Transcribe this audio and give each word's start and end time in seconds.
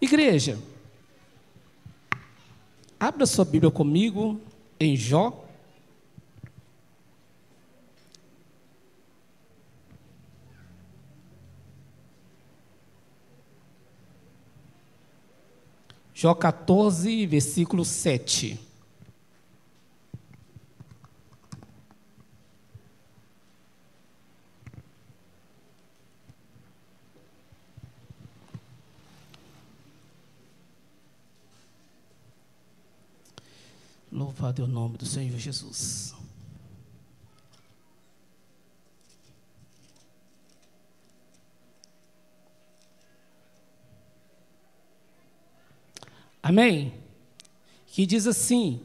Igreja, 0.00 0.58
abra 2.98 3.26
sua 3.26 3.44
Bíblia 3.44 3.70
comigo 3.70 4.40
em 4.78 4.96
Jó. 4.96 5.44
Jó 16.14 16.34
14, 16.34 17.26
versículo 17.26 17.84
7. 17.84 18.69
Louvado 34.40 34.62
é 34.62 34.64
o 34.64 34.68
nome 34.68 34.96
do 34.96 35.04
Senhor 35.04 35.38
Jesus. 35.38 36.14
Amém? 46.42 46.94
Que 47.88 48.06
diz 48.06 48.26
assim: 48.26 48.80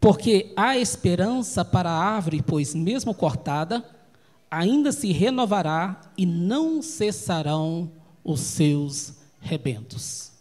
Porque 0.00 0.54
há 0.56 0.78
esperança 0.78 1.62
para 1.62 1.90
a 1.90 2.02
árvore, 2.02 2.40
pois 2.40 2.74
mesmo 2.74 3.12
cortada, 3.14 3.84
ainda 4.50 4.90
se 4.90 5.12
renovará 5.12 6.00
e 6.16 6.24
não 6.24 6.80
cessarão 6.80 7.92
os 8.24 8.40
seus 8.40 9.16
rebentos. 9.38 10.32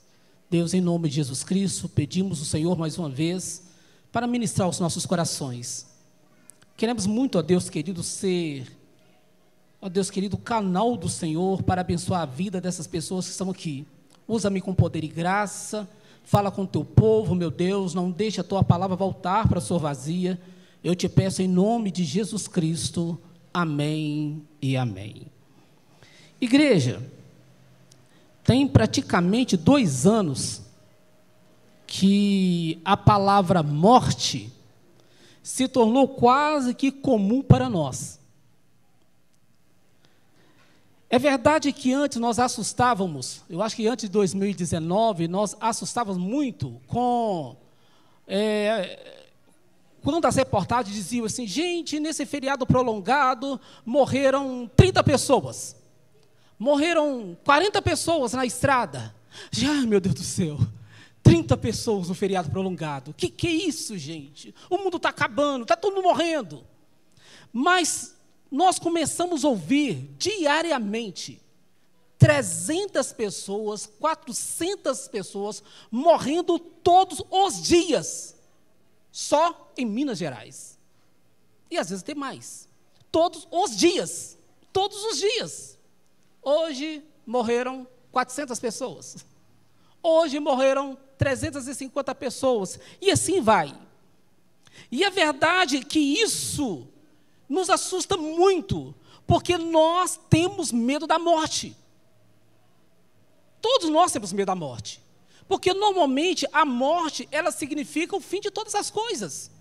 Deus, 0.49 0.73
em 0.73 0.79
nome 0.79 1.09
de 1.09 1.15
Jesus 1.15 1.43
Cristo, 1.43 1.89
pedimos 1.89 2.41
o 2.41 2.45
Senhor 2.45 2.77
mais 2.77 2.97
uma 2.97 3.09
vez 3.09 3.67
para 4.11 4.27
ministrar 4.27 4.67
os 4.67 4.79
nossos 4.79 5.05
corações. 5.05 5.87
Queremos 6.75 7.05
muito, 7.05 7.37
ó 7.37 7.41
Deus 7.41 7.69
querido, 7.69 8.01
ser, 8.01 8.65
ó 9.81 9.89
Deus 9.89 10.09
querido, 10.09 10.37
canal 10.37 10.95
do 10.95 11.09
Senhor 11.09 11.61
para 11.63 11.81
abençoar 11.81 12.21
a 12.21 12.25
vida 12.25 12.61
dessas 12.61 12.87
pessoas 12.87 13.25
que 13.25 13.31
estão 13.31 13.49
aqui. 13.49 13.85
Usa-me 14.27 14.61
com 14.61 14.73
poder 14.73 15.03
e 15.03 15.07
graça, 15.07 15.87
fala 16.23 16.51
com 16.51 16.63
o 16.63 16.67
teu 16.67 16.85
povo, 16.85 17.35
meu 17.35 17.51
Deus, 17.51 17.93
não 17.93 18.11
deixe 18.11 18.39
a 18.39 18.43
tua 18.43 18.63
palavra 18.63 18.95
voltar 18.95 19.47
para 19.47 19.57
a 19.57 19.61
sua 19.61 19.77
vazia. 19.77 20.39
Eu 20.83 20.95
te 20.95 21.09
peço 21.09 21.41
em 21.41 21.47
nome 21.47 21.91
de 21.91 22.03
Jesus 22.03 22.47
Cristo. 22.47 23.19
Amém 23.53 24.41
e 24.61 24.77
amém. 24.77 25.23
Igreja, 26.39 27.01
tem 28.43 28.67
praticamente 28.67 29.57
dois 29.57 30.05
anos 30.05 30.61
que 31.89 32.79
a 32.85 32.95
palavra 32.95 33.63
morte 33.63 34.53
se 35.41 35.67
tornou 35.67 36.07
quase 36.07 36.75
que 36.75 36.91
comum 36.91 37.41
para 37.41 37.67
nós. 37.67 38.19
É 41.09 41.17
verdade 41.17 41.73
que 41.73 41.91
antes 41.91 42.19
nós 42.19 42.37
assustávamos, 42.37 43.41
eu 43.49 43.63
acho 43.63 43.75
que 43.75 43.87
antes 43.87 44.03
de 44.03 44.11
2019, 44.11 45.27
nós 45.27 45.57
assustávamos 45.59 46.21
muito 46.21 46.79
com. 46.85 47.57
É, 48.27 49.23
quando 50.03 50.23
as 50.25 50.35
reportagens 50.35 50.95
diziam 50.95 51.25
assim, 51.25 51.47
gente, 51.47 51.99
nesse 51.99 52.23
feriado 52.23 52.67
prolongado 52.67 53.59
morreram 53.83 54.69
30 54.75 55.03
pessoas. 55.03 55.75
Morreram 56.59 57.35
40 57.43 57.81
pessoas 57.81 58.33
na 58.33 58.45
estrada. 58.45 59.15
Já, 59.49 59.73
meu 59.87 59.99
Deus 59.99 60.13
do 60.13 60.23
céu. 60.23 60.59
30 61.23 61.57
pessoas 61.57 62.09
no 62.09 62.15
feriado 62.15 62.49
prolongado. 62.49 63.13
Que 63.13 63.29
que 63.29 63.47
é 63.47 63.51
isso, 63.51 63.97
gente? 63.97 64.53
O 64.69 64.77
mundo 64.77 64.97
está 64.97 65.09
acabando, 65.09 65.63
está 65.63 65.75
todo 65.75 65.95
mundo 65.95 66.05
morrendo. 66.05 66.65
Mas 67.51 68.15
nós 68.51 68.79
começamos 68.79 69.45
a 69.45 69.49
ouvir 69.49 70.09
diariamente 70.17 71.41
300 72.17 73.13
pessoas, 73.13 73.85
400 73.85 75.07
pessoas 75.07 75.63
morrendo 75.89 76.59
todos 76.59 77.23
os 77.29 77.61
dias, 77.61 78.35
só 79.11 79.71
em 79.77 79.85
Minas 79.85 80.17
Gerais. 80.17 80.77
E 81.71 81.77
às 81.77 81.89
vezes 81.89 82.03
tem 82.03 82.15
mais. 82.15 82.67
Todos 83.11 83.47
os 83.49 83.75
dias. 83.75 84.37
Todos 84.73 85.03
os 85.05 85.17
dias. 85.17 85.77
Hoje 86.41 87.03
morreram 87.25 87.87
400 88.11 88.59
pessoas. 88.59 89.25
Hoje 90.01 90.39
morreram 90.39 90.97
350 91.19 92.15
pessoas. 92.15 92.79
E 92.99 93.11
assim 93.11 93.41
vai. 93.41 93.75
E 94.89 95.03
a 95.03 95.09
verdade 95.11 95.77
é 95.77 95.83
que 95.83 95.99
isso 95.99 96.87
nos 97.47 97.69
assusta 97.69 98.15
muito, 98.15 98.95
porque 99.27 99.57
nós 99.57 100.17
temos 100.29 100.71
medo 100.71 101.05
da 101.05 101.19
morte. 101.19 101.75
Todos 103.61 103.89
nós 103.89 104.11
temos 104.13 104.31
medo 104.31 104.47
da 104.47 104.55
morte. 104.55 105.03
Porque 105.47 105.73
normalmente 105.73 106.47
a 106.53 106.63
morte, 106.63 107.27
ela 107.31 107.51
significa 107.51 108.15
o 108.15 108.21
fim 108.21 108.39
de 108.39 108.49
todas 108.49 108.73
as 108.73 108.89
coisas. 108.89 109.51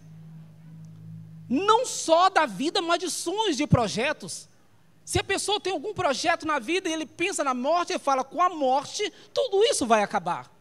Não 1.49 1.85
só 1.85 2.31
da 2.31 2.47
vida, 2.47 2.81
mas 2.81 3.01
de 3.01 3.11
sonhos, 3.11 3.57
de 3.57 3.67
projetos. 3.67 4.49
Se 5.05 5.19
a 5.19 5.25
pessoa 5.25 5.59
tem 5.59 5.73
algum 5.73 5.95
projeto 5.95 6.47
na 6.47 6.59
vida 6.59 6.89
e 6.89 6.93
ele 6.93 7.07
pensa 7.07 7.43
na 7.43 7.55
morte, 7.55 7.93
ele 7.95 7.99
fala: 7.99 8.23
com 8.23 8.41
a 8.41 8.51
morte, 8.51 9.11
tudo 9.33 9.65
isso 9.65 9.87
vai 9.87 10.03
acabar. 10.03 10.58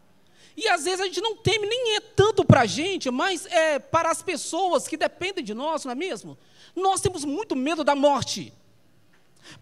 E 0.58 0.68
às 0.68 0.86
vezes 0.86 1.00
a 1.00 1.06
gente 1.06 1.22
não 1.22 1.36
teme, 1.36 1.68
nem 1.68 1.98
é 1.98 2.00
tanto 2.00 2.44
para 2.44 2.62
a 2.62 2.66
gente, 2.66 3.12
mas 3.12 3.46
é 3.46 3.78
para 3.78 4.10
as 4.10 4.24
pessoas 4.24 4.88
que 4.88 4.98
dependem 4.98 5.44
de 5.44 5.54
nós, 5.54 5.86
não 5.86 5.92
é 5.92 5.96
mesmo? 5.96 6.36
Nós 6.76 7.00
temos 7.00 7.24
muito 7.24 7.56
medo 7.56 7.84
da 7.84 7.94
morte. 7.94 8.52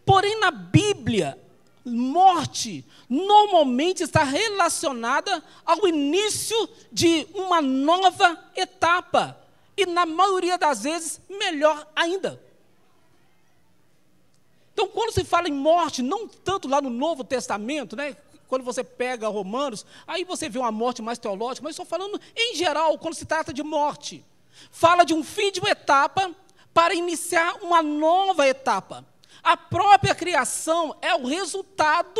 Porém, 0.05 0.39
na 0.39 0.51
Bíblia, 0.51 1.37
morte 1.83 2.85
normalmente 3.09 4.03
está 4.03 4.23
relacionada 4.23 5.43
ao 5.65 5.85
início 5.85 6.69
de 6.89 7.27
uma 7.33 7.61
nova 7.61 8.41
etapa. 8.55 9.37
E 9.75 9.85
na 9.85 10.05
maioria 10.05 10.57
das 10.57 10.83
vezes, 10.83 11.19
melhor 11.29 11.85
ainda. 11.93 12.41
Então, 14.73 14.87
quando 14.87 15.11
se 15.11 15.25
fala 15.25 15.49
em 15.49 15.53
morte, 15.53 16.01
não 16.01 16.27
tanto 16.27 16.69
lá 16.69 16.81
no 16.81 16.89
Novo 16.89 17.23
Testamento, 17.23 17.95
né? 17.97 18.15
Quando 18.47 18.63
você 18.63 18.83
pega 18.83 19.27
Romanos, 19.27 19.85
aí 20.05 20.23
você 20.23 20.47
vê 20.47 20.59
uma 20.59 20.71
morte 20.71 21.01
mais 21.01 21.17
teológica, 21.17 21.63
mas 21.63 21.73
estou 21.73 21.85
falando 21.85 22.19
em 22.35 22.55
geral, 22.55 22.97
quando 22.97 23.15
se 23.15 23.25
trata 23.25 23.53
de 23.53 23.63
morte. 23.63 24.23
Fala 24.71 25.03
de 25.03 25.13
um 25.13 25.23
fim 25.23 25.51
de 25.51 25.59
uma 25.59 25.69
etapa 25.69 26.33
para 26.73 26.93
iniciar 26.93 27.55
uma 27.61 27.81
nova 27.81 28.47
etapa. 28.47 29.05
A 29.43 29.55
própria 29.55 30.15
criação 30.15 30.95
é 31.01 31.13
o 31.15 31.25
resultado 31.25 32.19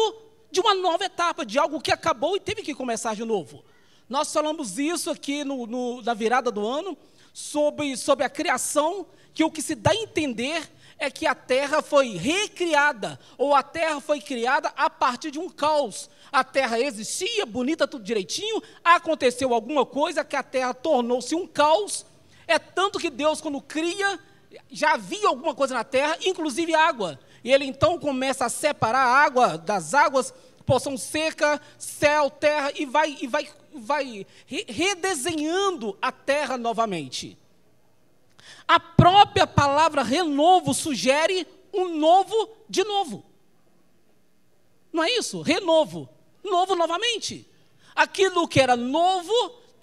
de 0.52 0.60
uma 0.60 0.74
nova 0.74 1.06
etapa, 1.06 1.46
de 1.46 1.60
algo 1.60 1.82
que 1.82 1.92
acabou 1.92 2.36
e 2.36 2.40
teve 2.40 2.62
que 2.62 2.74
começar 2.74 3.16
de 3.16 3.26
novo. 3.26 3.64
Nós 4.08 4.32
falamos 4.32 4.78
isso 4.78 5.10
aqui 5.10 5.44
no, 5.44 5.66
no, 5.66 6.02
na 6.02 6.14
virada 6.14 6.52
do 6.52 6.66
ano, 6.66 6.98
sobre, 7.34 7.98
sobre 7.98 8.24
a 8.24 8.30
criação, 8.30 9.06
que 9.34 9.44
o 9.44 9.52
que 9.52 9.62
se 9.62 9.76
dá 9.76 9.92
a 9.92 9.96
entender 9.96 10.72
é 10.98 11.10
que 11.10 11.28
a 11.28 11.36
terra 11.36 11.82
foi 11.82 12.16
recriada, 12.16 13.20
ou 13.38 13.54
a 13.54 13.62
terra 13.62 14.00
foi 14.00 14.22
criada 14.22 14.72
a 14.76 14.90
partir 14.90 15.32
de 15.32 15.40
um 15.40 15.50
caos. 15.50 16.10
A 16.32 16.44
terra 16.44 16.80
existia, 16.80 17.46
bonita, 17.46 17.88
tudo 17.88 18.04
direitinho, 18.04 18.62
aconteceu 18.84 19.54
alguma 19.54 19.86
coisa 19.86 20.24
que 20.24 20.36
a 20.36 20.44
terra 20.44 20.74
tornou-se 20.74 21.36
um 21.36 21.46
caos. 21.46 22.06
É 22.48 22.58
tanto 22.58 23.00
que 23.00 23.10
Deus, 23.10 23.42
quando 23.42 23.62
cria, 23.62 24.20
já 24.72 24.94
havia 24.94 25.28
alguma 25.28 25.54
coisa 25.54 25.74
na 25.74 25.84
terra, 25.84 26.18
inclusive 26.26 26.74
água. 26.74 27.20
E 27.44 27.52
ele 27.52 27.66
então 27.66 28.00
começa 28.00 28.46
a 28.46 28.50
separar 28.50 29.06
a 29.06 29.24
água 29.24 29.58
das 29.58 29.94
águas, 29.94 30.34
porção 30.66 30.98
seca, 30.98 31.62
céu, 31.78 32.30
terra, 32.30 32.72
e 32.76 32.86
vai, 32.86 33.18
e 33.22 33.28
vai, 33.28 33.48
vai 33.74 34.26
redesenhando 34.68 35.98
a 36.02 36.12
terra 36.12 36.58
novamente. 36.58 37.38
A 38.68 38.80
própria 38.80 39.46
palavra 39.46 40.04
renovo 40.04 40.74
sugere 40.74 41.48
um 41.74 41.96
novo 41.96 42.50
de 42.70 42.84
novo. 42.84 43.26
Não 44.92 45.04
é 45.04 45.12
isso? 45.12 45.42
Renovo. 45.42 46.10
Novo 46.44 46.76
novamente. 46.76 47.48
Aquilo 47.96 48.48
que 48.48 48.60
era 48.60 48.76
novo 48.76 49.34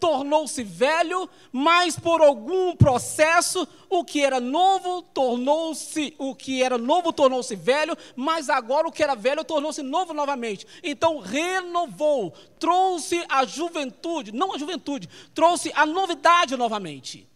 tornou-se 0.03 0.65
velho, 0.65 1.31
mas 1.53 1.97
por 1.97 2.21
algum 2.21 2.75
processo 2.75 3.69
o 3.89 4.05
que 4.05 4.21
era 4.21 4.41
novo 4.41 5.01
tornou-se 5.01 6.13
o 6.19 6.35
que 6.35 6.61
era 6.61 6.77
novo 6.77 7.13
tornou-se 7.13 7.55
velho, 7.55 7.97
mas 8.17 8.51
agora 8.51 8.89
o 8.89 8.91
que 8.91 9.01
era 9.01 9.15
velho 9.15 9.45
tornou-se 9.45 9.81
novo 9.81 10.13
novamente. 10.13 10.67
Então 10.83 11.19
renovou, 11.21 12.33
trouxe 12.59 13.25
a 13.29 13.45
juventude, 13.45 14.33
não 14.33 14.53
a 14.53 14.59
juventude, 14.59 15.09
trouxe 15.33 15.71
a 15.73 15.87
novidade 15.87 16.57
novamente. 16.57 17.29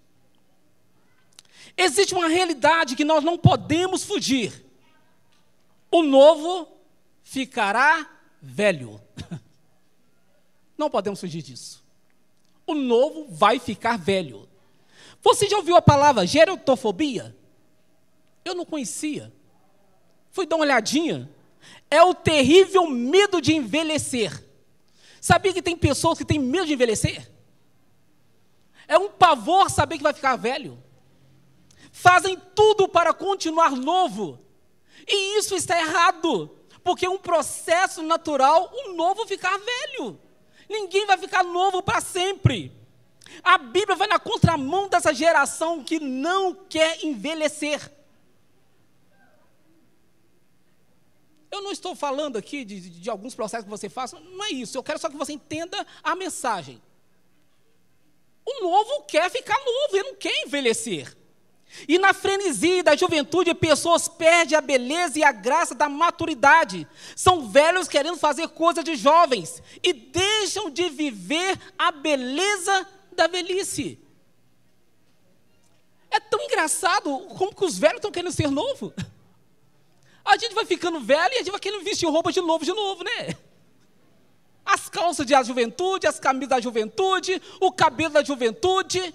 Existe 1.77 2.15
uma 2.15 2.29
realidade 2.29 2.97
que 2.97 3.05
nós 3.05 3.23
não 3.23 3.37
podemos 3.37 4.03
fugir. 4.03 4.65
O 5.91 6.03
novo 6.03 6.69
ficará 7.23 8.09
velho. 8.41 9.01
Não 10.77 10.91
podemos 10.91 11.19
fugir 11.19 11.41
disso. 11.41 11.83
O 12.67 12.75
novo 12.75 13.27
vai 13.31 13.59
ficar 13.59 13.97
velho. 13.97 14.47
Você 15.23 15.49
já 15.49 15.57
ouviu 15.57 15.75
a 15.75 15.81
palavra 15.81 16.27
gerotofobia? 16.27 17.35
Eu 18.45 18.55
não 18.55 18.67
conhecia. 18.67 19.33
Fui 20.31 20.47
dar 20.47 20.57
uma 20.57 20.65
olhadinha. 20.65 21.31
É 21.91 22.03
o 22.03 22.15
terrível 22.15 22.89
medo 22.91 23.41
de 23.41 23.55
envelhecer. 23.55 24.45
Sabia 25.21 25.53
que 25.53 25.63
tem 25.63 25.77
pessoas 25.77 26.19
que 26.19 26.25
têm 26.25 26.39
medo 26.39 26.67
de 26.67 26.75
envelhecer? 26.75 27.29
É 28.87 28.99
um 28.99 29.09
pavor 29.09 29.71
saber 29.71 29.97
que 29.97 30.03
vai 30.03 30.13
ficar 30.13 30.37
velho. 30.37 30.81
Fazem 31.99 32.37
tudo 32.55 32.87
para 32.87 33.15
continuar 33.15 33.71
novo. 33.71 34.39
E 35.09 35.39
isso 35.39 35.57
está 35.57 35.79
errado, 35.81 36.55
porque 36.85 37.07
é 37.07 37.09
um 37.09 37.17
processo 37.17 38.03
natural 38.03 38.71
o 38.71 38.93
novo 38.93 39.27
ficar 39.27 39.59
velho. 39.59 40.21
Ninguém 40.69 41.07
vai 41.07 41.17
ficar 41.17 41.43
novo 41.43 41.83
para 41.83 42.03
sempre. 42.03 42.71
A 43.43 43.57
Bíblia 43.57 43.97
vai 43.97 44.07
na 44.07 44.19
contramão 44.19 44.91
dessa 44.91 45.15
geração 45.15 45.83
que 45.83 45.99
não 45.99 46.55
quer 46.55 47.03
envelhecer. 47.03 47.91
Eu 51.51 51.63
não 51.63 51.73
estou 51.73 51.95
falando 51.97 52.37
aqui 52.37 52.63
de, 52.63 52.79
de, 52.79 52.91
de, 52.91 53.09
alguns 53.09 53.35
processos 53.35 53.65
que 53.65 53.71
você 53.71 53.89
faça, 53.89 54.21
não 54.21 54.45
é 54.45 54.51
isso. 54.51 54.77
Eu 54.77 54.83
quero 54.83 54.99
só 54.99 55.09
que 55.09 55.17
você 55.17 55.33
entenda 55.33 55.87
a 56.03 56.15
mensagem. 56.15 56.83
O 58.45 58.61
novo 58.61 59.05
quer 59.05 59.31
ficar 59.31 59.59
novo, 59.65 59.97
ele 59.97 60.11
não 60.11 60.17
quer 60.17 60.43
envelhecer. 60.45 61.16
E 61.89 61.99
na 61.99 62.15
frenesi 62.15 62.83
da 62.83 62.97
juventude, 62.97 63.53
pessoas 63.55 64.09
perdem 64.09 64.57
a 64.57 64.61
beleza 64.61 65.19
e 65.19 65.25
a 65.25 65.33
graça 65.33 65.75
da 65.75 65.89
maturidade. 65.89 66.87
São 67.15 67.49
velhos 67.49 67.89
querendo 67.89 68.17
fazer 68.17 68.49
coisas 68.49 68.85
de 68.85 68.97
jovens 68.97 69.63
e 69.83 69.93
deixam 69.93 70.71
de 70.71 70.89
viver 70.89 71.59
a 71.79 71.91
beleza 71.91 72.89
da 73.13 73.27
velhice. 73.27 73.99
É 76.11 76.21
tão 76.21 76.41
engraçado 76.41 77.19
como 77.37 77.55
que 77.55 77.65
os 77.65 77.79
velhos 77.79 77.97
estão 77.97 78.11
querendo 78.11 78.33
ser 78.33 78.51
novo. 78.51 78.93
A 80.25 80.37
gente 80.39 80.55
vai 80.55 80.65
ficando 80.65 81.01
velho 81.01 81.35
e 81.35 81.37
a 81.37 81.39
gente 81.39 81.51
vai 81.51 81.61
querendo 81.61 81.85
vestir 81.85 82.09
roupa 82.09 82.33
de 82.33 82.41
novo, 82.41 82.65
de 82.65 82.73
novo, 82.73 83.05
né? 83.05 83.37
As 84.65 84.89
calças 84.89 85.27
da 85.27 85.43
juventude, 85.43 86.07
as 86.07 86.19
camisas 86.19 86.49
da 86.49 86.61
juventude, 86.61 87.41
o 87.61 87.71
cabelo 87.71 88.15
da 88.15 88.25
juventude. 88.25 89.15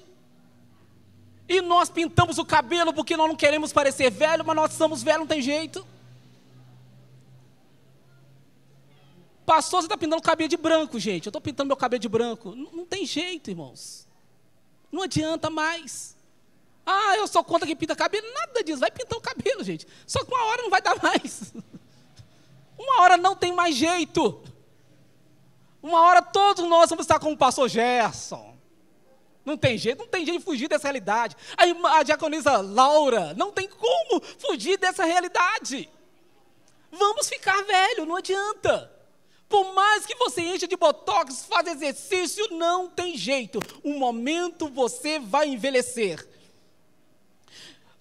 E 1.51 1.59
nós 1.59 1.89
pintamos 1.89 2.37
o 2.37 2.45
cabelo 2.45 2.93
porque 2.93 3.17
nós 3.17 3.27
não 3.27 3.35
queremos 3.35 3.73
parecer 3.73 4.09
velho, 4.09 4.45
mas 4.45 4.55
nós 4.55 4.71
somos 4.71 5.03
velhos, 5.03 5.19
não 5.19 5.27
tem 5.27 5.41
jeito. 5.41 5.85
Pastor, 9.45 9.81
você 9.81 9.87
está 9.87 9.97
pintando 9.97 10.21
o 10.21 10.21
cabelo 10.21 10.47
de 10.47 10.55
branco, 10.55 10.97
gente. 10.97 11.25
Eu 11.25 11.29
estou 11.29 11.41
pintando 11.41 11.67
meu 11.67 11.75
cabelo 11.75 11.99
de 11.99 12.07
branco. 12.07 12.55
Não, 12.55 12.71
não, 12.71 12.85
tem 12.85 13.05
jeito, 13.05 13.49
irmãos. 13.49 14.07
Não 14.89 15.03
adianta 15.03 15.49
mais. 15.49 16.15
Ah, 16.85 17.17
eu 17.17 17.27
sou 17.27 17.43
contra 17.43 17.67
que 17.67 17.75
pinta 17.75 17.97
cabelo. 17.97 18.25
Nada 18.33 18.63
disso. 18.63 18.79
Vai 18.79 18.89
pintar 18.89 19.19
o 19.19 19.21
cabelo, 19.21 19.61
gente. 19.61 19.85
Só 20.07 20.23
que 20.23 20.33
uma 20.33 20.45
hora 20.45 20.61
não 20.61 20.69
vai 20.69 20.81
dar 20.81 21.03
mais. 21.03 21.53
Uma 22.79 23.01
hora 23.01 23.17
não 23.17 23.35
tem 23.35 23.51
mais 23.51 23.75
jeito. 23.75 24.41
Uma 25.83 26.01
hora 26.01 26.21
todos 26.21 26.65
nós 26.67 26.89
vamos 26.89 27.03
estar 27.03 27.19
como 27.19 27.33
o 27.33 27.37
pastor 27.37 27.67
Gerson. 27.67 28.50
Não 29.43 29.57
tem 29.57 29.77
jeito, 29.77 29.99
não 29.99 30.07
tem 30.07 30.25
jeito 30.25 30.39
de 30.39 30.45
fugir 30.45 30.67
dessa 30.67 30.83
realidade. 30.83 31.35
A, 31.57 31.97
a 31.97 32.03
diaconisa 32.03 32.57
Laura, 32.57 33.33
não 33.33 33.51
tem 33.51 33.67
como 33.67 34.21
fugir 34.37 34.77
dessa 34.77 35.03
realidade. 35.03 35.89
Vamos 36.91 37.27
ficar 37.27 37.63
velho, 37.63 38.05
não 38.05 38.17
adianta. 38.17 38.91
Por 39.49 39.73
mais 39.73 40.05
que 40.05 40.15
você 40.15 40.41
encha 40.41 40.67
de 40.67 40.77
botox, 40.77 41.45
faz 41.45 41.67
exercício, 41.67 42.47
não 42.51 42.87
tem 42.87 43.17
jeito. 43.17 43.59
Um 43.83 43.97
momento 43.97 44.69
você 44.69 45.19
vai 45.19 45.47
envelhecer. 45.47 46.27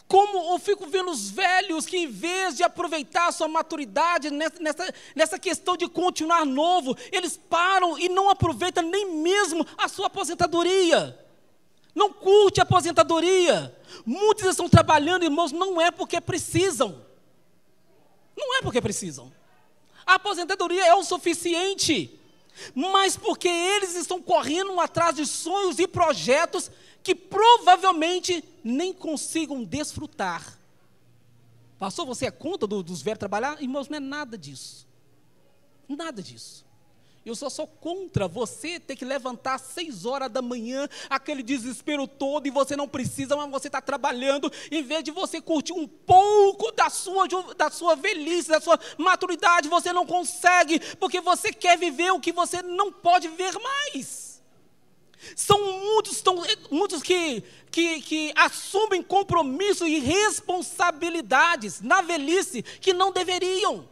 Como 0.07 0.53
eu 0.53 0.59
fico 0.59 0.87
vendo 0.89 1.11
os 1.11 1.31
velhos 1.31 1.87
que, 1.87 1.97
em 1.97 2.07
vez 2.09 2.57
de 2.57 2.65
aproveitar 2.65 3.29
a 3.29 3.33
sua 3.33 3.49
maturidade 3.49 4.29
nessa, 4.31 4.93
nessa 5.15 5.39
questão 5.39 5.77
de 5.77 5.89
continuar 5.89 6.45
novo, 6.45 6.97
eles 7.13 7.37
param 7.37 7.99
e 7.99 8.09
não 8.09 8.29
aproveitam 8.29 8.83
nem 8.83 9.11
mesmo 9.11 9.65
a 9.79 9.89
sua 9.89 10.09
aposentadoria 10.09 11.20
não 11.95 12.13
curte 12.13 12.61
a 12.61 12.63
aposentadoria. 12.63 13.77
Muitos 14.05 14.45
estão 14.45 14.69
trabalhando, 14.69 15.25
irmãos, 15.25 15.53
não 15.53 15.81
é 15.81 15.91
porque 15.91 16.21
precisam. 16.21 17.05
Não 18.37 18.57
é 18.57 18.63
porque 18.63 18.81
precisam. 18.81 19.33
A 20.07 20.15
aposentadoria 20.15 20.87
é 20.87 20.95
o 20.95 21.05
suficiente, 21.05 22.19
mas 22.75 23.17
porque 23.17 23.49
eles 23.49 23.95
estão 23.95 24.21
correndo 24.21 24.79
atrás 24.81 25.17
de 25.17 25.27
sonhos 25.27 25.79
e 25.79 25.87
projetos 25.87 26.71
que 27.03 27.15
provavelmente 27.15 28.45
nem 28.63 28.93
consigam 28.93 29.65
desfrutar. 29.65 30.59
Pastor, 31.79 32.05
você 32.07 32.27
é 32.27 32.31
contra 32.31 32.67
do, 32.67 32.83
dos 32.83 33.01
velhos 33.03 33.19
trabalhar? 33.19 33.61
Irmãos, 33.63 33.89
não 33.89 33.97
é 33.97 34.01
nada 34.01 34.37
disso. 34.37 34.87
Nada 35.89 36.23
disso. 36.23 36.65
Eu 37.25 37.35
só 37.35 37.51
sou 37.51 37.67
contra 37.67 38.27
você 38.27 38.81
ter 38.81 38.97
que 38.97 39.05
levantar 39.05 39.55
às 39.55 39.63
seis 39.63 40.07
horas 40.07 40.31
da 40.31 40.41
manhã, 40.41 40.89
aquele 41.09 41.43
desespero 41.43 42.09
todo, 42.09 42.47
e 42.47 42.51
você 42.51 42.75
não 42.75 42.89
precisa, 42.89 43.37
mas 43.37 43.51
você 43.51 43.69
está 43.69 43.81
trabalhando, 43.81 44.51
em 44.71 44.83
vez 44.83 45.05
de 45.05 45.11
você 45.11 45.39
curtir 45.39 45.75
um 45.75 45.87
pouco 45.87 46.73
da 46.73 46.89
sua, 46.89 47.27
da 47.59 47.71
sua 47.71 47.95
velhice, 47.95 48.49
da 48.49 48.61
sua 48.61 48.81
maturidade, 48.97 49.69
você 49.69 49.93
não 49.93 50.07
consegue, 50.07 50.81
porque 50.97 51.21
você 51.21 51.53
quer 51.53 51.77
viver 51.77 52.11
o 52.11 52.21
que 52.21 52.33
você 52.33 52.63
não 52.63 52.91
pode 52.91 53.29
ver 53.29 53.53
mais. 53.59 54.41
São 55.37 55.59
muitos, 55.79 56.23
tão, 56.23 56.43
muitos 56.71 57.03
que, 57.03 57.43
que, 57.71 58.01
que 58.01 58.33
assumem 58.35 59.03
compromissos 59.03 59.87
e 59.87 59.99
responsabilidades 59.99 61.83
na 61.83 62.01
velhice 62.01 62.63
que 62.63 62.95
não 62.95 63.13
deveriam. 63.13 63.87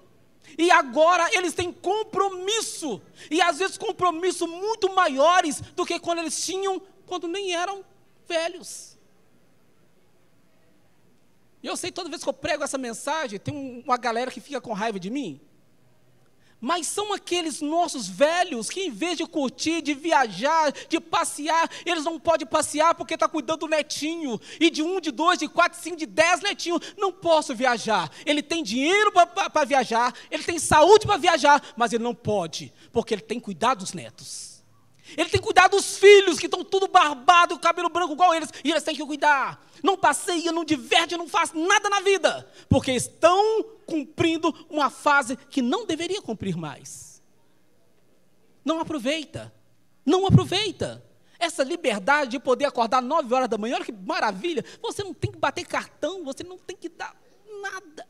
E 0.57 0.71
agora 0.71 1.29
eles 1.35 1.53
têm 1.55 1.73
compromisso. 1.73 3.01
E 3.31 3.41
às 3.41 3.59
vezes 3.59 3.77
compromisso 3.77 4.47
muito 4.47 4.95
maiores 4.95 5.61
do 5.61 5.85
que 5.85 5.99
quando 5.99 6.21
eles 6.21 6.45
tinham 6.45 6.81
quando 7.07 7.27
nem 7.27 7.55
eram 7.55 7.85
velhos. 8.27 8.97
E 11.63 11.67
eu 11.67 11.77
sei 11.77 11.91
toda 11.91 12.09
vez 12.09 12.23
que 12.23 12.29
eu 12.29 12.35
prego 12.35 12.63
essa 12.63 12.79
mensagem, 12.79 13.39
tem 13.39 13.83
uma 13.85 13.97
galera 13.97 14.31
que 14.31 14.41
fica 14.41 14.61
com 14.61 14.73
raiva 14.73 15.01
de 15.01 15.11
mim. 15.11 15.41
Mas 16.61 16.89
são 16.89 17.13
aqueles 17.13 17.61
nossos 17.61 18.09
velhos 18.09 18.69
que, 18.69 18.81
em 18.81 18.91
vez 18.91 19.17
de 19.17 19.27
curtir, 19.27 19.81
de 19.81 19.95
viajar, 19.95 20.73
de 20.89 20.99
passear, 20.99 21.71
eles 21.87 22.05
não 22.05 22.19
podem 22.19 22.47
passear 22.47 22.95
porque 22.95 23.15
está 23.15 23.29
cuidando 23.29 23.61
do 23.61 23.69
netinho. 23.69 24.41
E 24.59 24.69
de 24.69 24.83
um, 24.83 25.01
de 25.01 25.13
dois, 25.13 25.39
de 25.39 25.47
quatro, 25.49 25.81
cinco, 25.81 25.97
de 25.97 26.07
dez 26.07 26.41
netinhos. 26.41 26.81
Não 26.97 27.13
posso 27.13 27.55
viajar. 27.55 28.11
Ele 28.27 28.43
tem 28.43 28.63
dinheiro 28.63 29.13
para 29.13 29.65
viajar, 29.65 30.13
ele 30.31 30.43
tem 30.43 30.59
saúde 30.59 31.07
para 31.07 31.17
viajar, 31.17 31.63
mas 31.77 31.93
ele 31.93 32.03
não 32.03 32.15
pode, 32.15 32.73
porque 32.93 33.15
ele 33.15 33.23
tem 33.23 33.39
cuidado 33.39 33.79
dos 33.79 33.93
netos. 33.93 34.58
Ele 35.17 35.29
tem 35.31 35.41
cuidado 35.41 35.73
dos 35.73 35.99
filhos 35.99 36.39
que 36.39 36.47
estão 36.47 36.65
tudo 36.65 36.89
barbado, 36.89 37.59
cabelo 37.59 37.89
branco 37.89 38.13
igual 38.13 38.35
eles, 38.35 38.51
e 38.63 38.71
eles 38.71 38.83
têm 38.83 38.95
que 38.95 39.05
cuidar. 39.05 39.67
Não 39.83 39.97
passeia, 39.97 40.53
não 40.53 40.65
diverte, 40.65 41.17
não 41.17 41.29
faz 41.29 41.53
nada 41.53 41.89
na 41.89 42.01
vida, 42.01 42.51
porque 42.69 42.93
estão 42.93 43.63
cumprindo 43.87 44.55
uma 44.69 44.91
fase 44.91 45.37
que 45.37 45.63
não 45.63 45.87
deveria 45.87 46.21
cumprir 46.21 46.57
mais. 46.57 47.23
Não 48.65 48.81
aproveita. 48.81 49.53
Não 50.05 50.27
aproveita. 50.27 51.05
Essa 51.39 51.63
liberdade 51.63 52.33
de 52.33 52.41
poder 52.41 52.65
acordar 52.65 53.01
nove 53.01 53.33
horas 53.33 53.49
da 53.49 53.57
manhã, 53.57 53.77
olha 53.77 53.85
que 53.85 53.93
maravilha. 53.93 54.65
Você 54.83 55.05
não 55.05 55.15
tem 55.15 55.31
que 55.31 55.39
bater 55.39 55.65
cartão, 55.67 56.25
você 56.25 56.43
não 56.43 56.59
tem 56.59 56.77
que 56.77 56.89
dar 56.89 57.17
nada. 57.63 58.07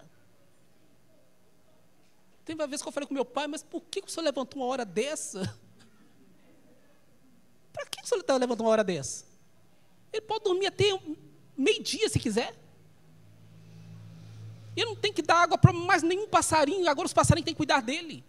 Tem 2.45 2.55
uma 2.55 2.67
vez 2.67 2.81
que 2.81 2.89
eu 2.89 2.93
falei 2.93 3.07
com 3.07 3.13
meu 3.13 3.27
pai, 3.27 3.47
mas 3.47 3.63
por 3.63 3.83
que 3.83 4.01
o 4.01 4.09
senhor 4.09 4.25
levantou 4.25 4.63
uma 4.63 4.69
hora 4.69 4.85
dessa? 4.85 5.55
Para 7.73 7.87
que 7.87 8.03
o 8.03 8.07
senhor 8.07 8.21
está 8.21 8.37
uma 8.37 8.69
hora 8.69 8.85
dessa? 8.85 9.25
Ele 10.13 10.23
pode 10.23 10.45
dormir 10.45 10.67
até 10.67 10.99
meio-dia 11.57 12.09
se 12.09 12.19
quiser. 12.19 12.55
Ele 14.77 14.87
não 14.87 14.97
tem 14.97 15.13
que 15.13 15.23
dar 15.23 15.43
água 15.43 15.59
para 15.59 15.73
mais 15.73 16.03
nenhum 16.03 16.29
passarinho, 16.29 16.89
agora 16.89 17.07
os 17.07 17.13
passarinhos 17.13 17.45
têm 17.45 17.55
que 17.55 17.59
cuidar 17.59 17.83
dele. 17.83 18.25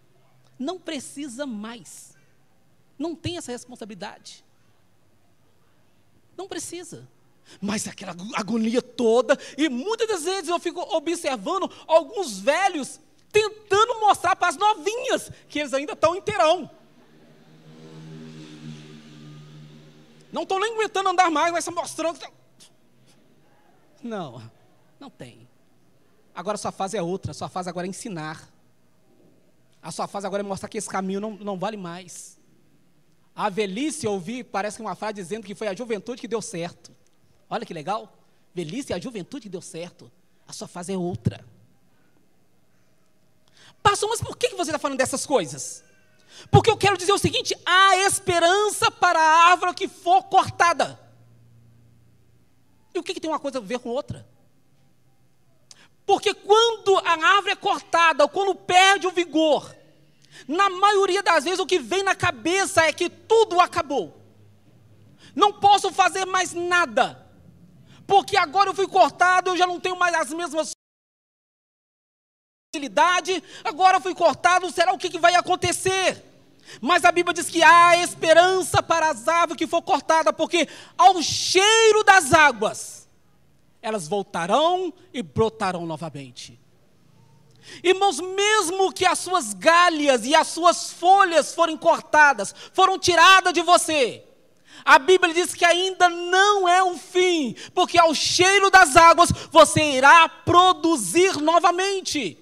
Não 0.58 0.78
precisa 0.78 1.46
mais. 1.46 2.16
Não 2.98 3.14
tem 3.14 3.36
essa 3.36 3.52
responsabilidade. 3.52 4.44
Não 6.36 6.48
precisa. 6.48 7.08
Mas 7.60 7.86
aquela 7.88 8.14
agonia 8.34 8.82
toda, 8.82 9.38
e 9.56 9.68
muitas 9.68 10.06
das 10.06 10.24
vezes 10.24 10.48
eu 10.48 10.58
fico 10.60 10.80
observando 10.94 11.70
alguns 11.86 12.38
velhos 12.38 13.00
tentando 13.32 14.00
mostrar 14.00 14.36
para 14.36 14.48
as 14.48 14.56
novinhas 14.56 15.30
que 15.48 15.60
eles 15.60 15.72
ainda 15.72 15.92
estão 15.92 16.16
inteirão. 16.16 16.70
Não 20.32 20.42
estou 20.42 20.60
nem 20.60 20.74
aguentando 20.74 21.08
andar 21.08 21.30
mais, 21.30 21.52
vai 21.52 21.62
se 21.62 21.70
mostrando. 21.70 22.20
Não, 24.02 24.42
não 24.98 25.10
tem. 25.10 25.48
Agora 26.34 26.56
sua 26.56 26.72
fase 26.72 26.96
é 26.96 27.02
outra, 27.02 27.34
sua 27.34 27.48
fase 27.48 27.68
agora 27.68 27.86
é 27.86 27.90
ensinar. 27.90 28.48
A 29.82 29.90
sua 29.90 30.06
fase 30.06 30.26
agora 30.26 30.42
é 30.42 30.44
mostrar 30.44 30.68
que 30.68 30.78
esse 30.78 30.88
caminho 30.88 31.20
não, 31.20 31.32
não 31.32 31.58
vale 31.58 31.76
mais. 31.76 32.38
A 33.34 33.48
velhice, 33.48 34.06
eu 34.06 34.12
ouvi, 34.12 34.44
parece 34.44 34.76
que 34.76 34.82
uma 34.82 34.94
frase 34.94 35.14
dizendo 35.14 35.44
que 35.46 35.54
foi 35.54 35.68
a 35.68 35.74
juventude 35.74 36.20
que 36.20 36.28
deu 36.28 36.42
certo. 36.42 36.94
Olha 37.48 37.64
que 37.64 37.74
legal. 37.74 38.12
Velhice 38.54 38.92
é 38.92 38.96
a 38.96 39.00
juventude 39.00 39.44
que 39.44 39.48
deu 39.48 39.62
certo. 39.62 40.10
A 40.46 40.52
sua 40.52 40.68
fase 40.68 40.92
é 40.92 40.96
outra. 40.96 41.44
Pastor, 43.82 44.08
mas 44.10 44.20
por 44.20 44.36
que 44.36 44.50
você 44.50 44.70
está 44.70 44.78
falando 44.78 44.98
dessas 44.98 45.24
coisas? 45.24 45.82
Porque 46.50 46.70
eu 46.70 46.76
quero 46.76 46.96
dizer 46.96 47.12
o 47.12 47.18
seguinte: 47.18 47.54
há 47.64 47.96
esperança 47.98 48.90
para 48.90 49.20
a 49.20 49.50
árvore 49.50 49.74
que 49.74 49.88
for 49.88 50.22
cortada. 50.24 50.98
E 52.94 52.98
o 52.98 53.02
que, 53.02 53.14
que 53.14 53.20
tem 53.20 53.30
uma 53.30 53.38
coisa 53.38 53.58
a 53.58 53.62
ver 53.62 53.78
com 53.78 53.90
outra? 53.90 54.26
Porque 56.04 56.34
quando 56.34 56.96
a 56.98 57.12
árvore 57.36 57.52
é 57.52 57.56
cortada, 57.56 58.24
ou 58.24 58.28
quando 58.28 58.54
perde 58.54 59.06
o 59.06 59.12
vigor, 59.12 59.74
na 60.48 60.68
maioria 60.68 61.22
das 61.22 61.44
vezes 61.44 61.60
o 61.60 61.66
que 61.66 61.78
vem 61.78 62.02
na 62.02 62.14
cabeça 62.14 62.82
é 62.84 62.92
que 62.92 63.08
tudo 63.08 63.60
acabou. 63.60 64.20
Não 65.34 65.52
posso 65.52 65.92
fazer 65.92 66.24
mais 66.26 66.52
nada. 66.52 67.26
Porque 68.06 68.36
agora 68.36 68.70
eu 68.70 68.74
fui 68.74 68.88
cortado, 68.88 69.50
eu 69.50 69.56
já 69.56 69.66
não 69.66 69.78
tenho 69.78 69.96
mais 69.96 70.14
as 70.14 70.32
mesmas 70.32 70.72
facilidade, 72.72 73.42
agora 73.64 73.98
fui 73.98 74.14
cortado, 74.14 74.70
será 74.70 74.92
o 74.92 74.98
que, 74.98 75.10
que 75.10 75.18
vai 75.18 75.34
acontecer? 75.34 76.24
Mas 76.80 77.04
a 77.04 77.10
Bíblia 77.10 77.34
diz 77.34 77.50
que 77.50 77.64
há 77.64 77.96
esperança 77.96 78.80
para 78.80 79.10
as 79.10 79.26
árvores 79.26 79.56
que 79.56 79.66
for 79.66 79.82
cortada, 79.82 80.32
porque 80.32 80.68
ao 80.96 81.20
cheiro 81.20 82.04
das 82.04 82.32
águas, 82.32 83.08
elas 83.82 84.06
voltarão 84.06 84.94
e 85.12 85.20
brotarão 85.20 85.84
novamente. 85.84 86.60
Irmãos, 87.82 88.20
mesmo 88.20 88.92
que 88.92 89.04
as 89.04 89.18
suas 89.18 89.52
galhas 89.52 90.24
e 90.24 90.32
as 90.32 90.46
suas 90.46 90.92
folhas 90.92 91.52
forem 91.52 91.76
cortadas, 91.76 92.54
foram 92.72 92.96
tiradas 93.00 93.52
de 93.52 93.62
você, 93.62 94.24
a 94.84 94.98
Bíblia 94.98 95.34
diz 95.34 95.54
que 95.54 95.64
ainda 95.64 96.08
não 96.08 96.68
é 96.68 96.82
o 96.84 96.96
fim, 96.96 97.54
porque 97.74 97.98
ao 97.98 98.14
cheiro 98.14 98.70
das 98.70 98.96
águas 98.96 99.30
você 99.50 99.82
irá 99.82 100.28
produzir 100.28 101.36
novamente. 101.38 102.39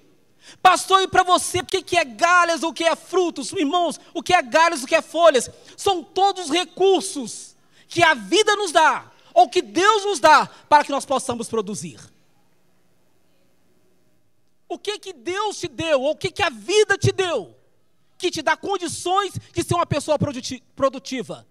Pastor, 0.62 1.02
e 1.02 1.08
para 1.08 1.22
você, 1.22 1.60
o 1.60 1.64
que 1.64 1.96
é 1.96 2.04
galhas, 2.04 2.62
o 2.62 2.72
que 2.72 2.84
é 2.84 2.94
frutos? 2.96 3.52
Irmãos, 3.52 3.98
o 4.12 4.22
que 4.22 4.34
é 4.34 4.42
galhas, 4.42 4.82
o 4.82 4.86
que 4.86 4.94
é 4.94 5.00
folhas? 5.00 5.50
São 5.76 6.02
todos 6.02 6.50
recursos 6.50 7.56
que 7.86 8.02
a 8.02 8.14
vida 8.14 8.54
nos 8.56 8.72
dá, 8.72 9.10
ou 9.32 9.48
que 9.48 9.62
Deus 9.62 10.04
nos 10.04 10.20
dá, 10.20 10.46
para 10.68 10.84
que 10.84 10.90
nós 10.90 11.06
possamos 11.06 11.48
produzir. 11.48 11.98
O 14.68 14.78
que 14.78 14.98
que 14.98 15.14
Deus 15.14 15.58
te 15.58 15.68
deu, 15.68 16.02
ou 16.02 16.10
o 16.10 16.16
que 16.16 16.30
que 16.30 16.42
a 16.42 16.50
vida 16.50 16.98
te 16.98 17.10
deu, 17.12 17.56
que 18.18 18.30
te 18.30 18.42
dá 18.42 18.56
condições 18.56 19.32
de 19.54 19.62
ser 19.62 19.74
uma 19.74 19.86
pessoa 19.86 20.18
produtiva? 20.18 21.46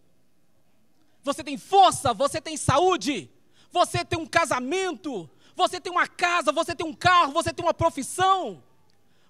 Você 1.23 1.43
tem 1.43 1.57
força, 1.57 2.13
você 2.13 2.39
tem 2.39 2.55
saúde, 2.55 3.31
você 3.71 4.05
tem 4.05 4.19
um 4.19 4.27
casamento, 4.27 5.27
você 5.55 5.81
tem 5.81 5.91
uma 5.91 6.07
casa, 6.07 6.51
você 6.51 6.75
tem 6.75 6.85
um 6.85 6.93
carro, 6.93 7.33
você 7.33 7.51
tem 7.51 7.65
uma 7.65 7.73
profissão. 7.73 8.63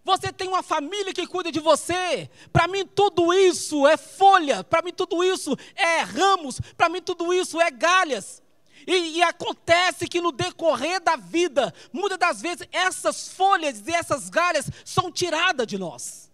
Você 0.07 0.31
tem 0.31 0.47
uma 0.47 0.63
família 0.63 1.13
que 1.13 1.27
cuida 1.27 1.51
de 1.51 1.59
você. 1.59 2.29
Para 2.53 2.65
mim, 2.65 2.85
tudo 2.85 3.33
isso 3.33 3.85
é 3.85 3.97
folha. 3.97 4.63
Para 4.63 4.81
mim, 4.81 4.93
tudo 4.93 5.21
isso 5.21 5.53
é 5.75 5.99
ramos. 5.99 6.61
Para 6.77 6.87
mim, 6.87 7.01
tudo 7.01 7.33
isso 7.33 7.59
é 7.59 7.69
galhas. 7.69 8.41
E, 8.87 9.17
e, 9.17 9.21
acontece 9.21 10.07
que 10.07 10.21
no 10.21 10.31
decorrer 10.31 11.01
da 11.01 11.17
vida, 11.17 11.73
muitas 11.91 12.17
das 12.17 12.41
vezes, 12.41 12.65
essas 12.71 13.27
folhas 13.27 13.85
e 13.85 13.91
essas 13.91 14.29
galhas 14.29 14.71
são 14.85 15.11
tiradas 15.11 15.67
de 15.67 15.77
nós. 15.77 16.31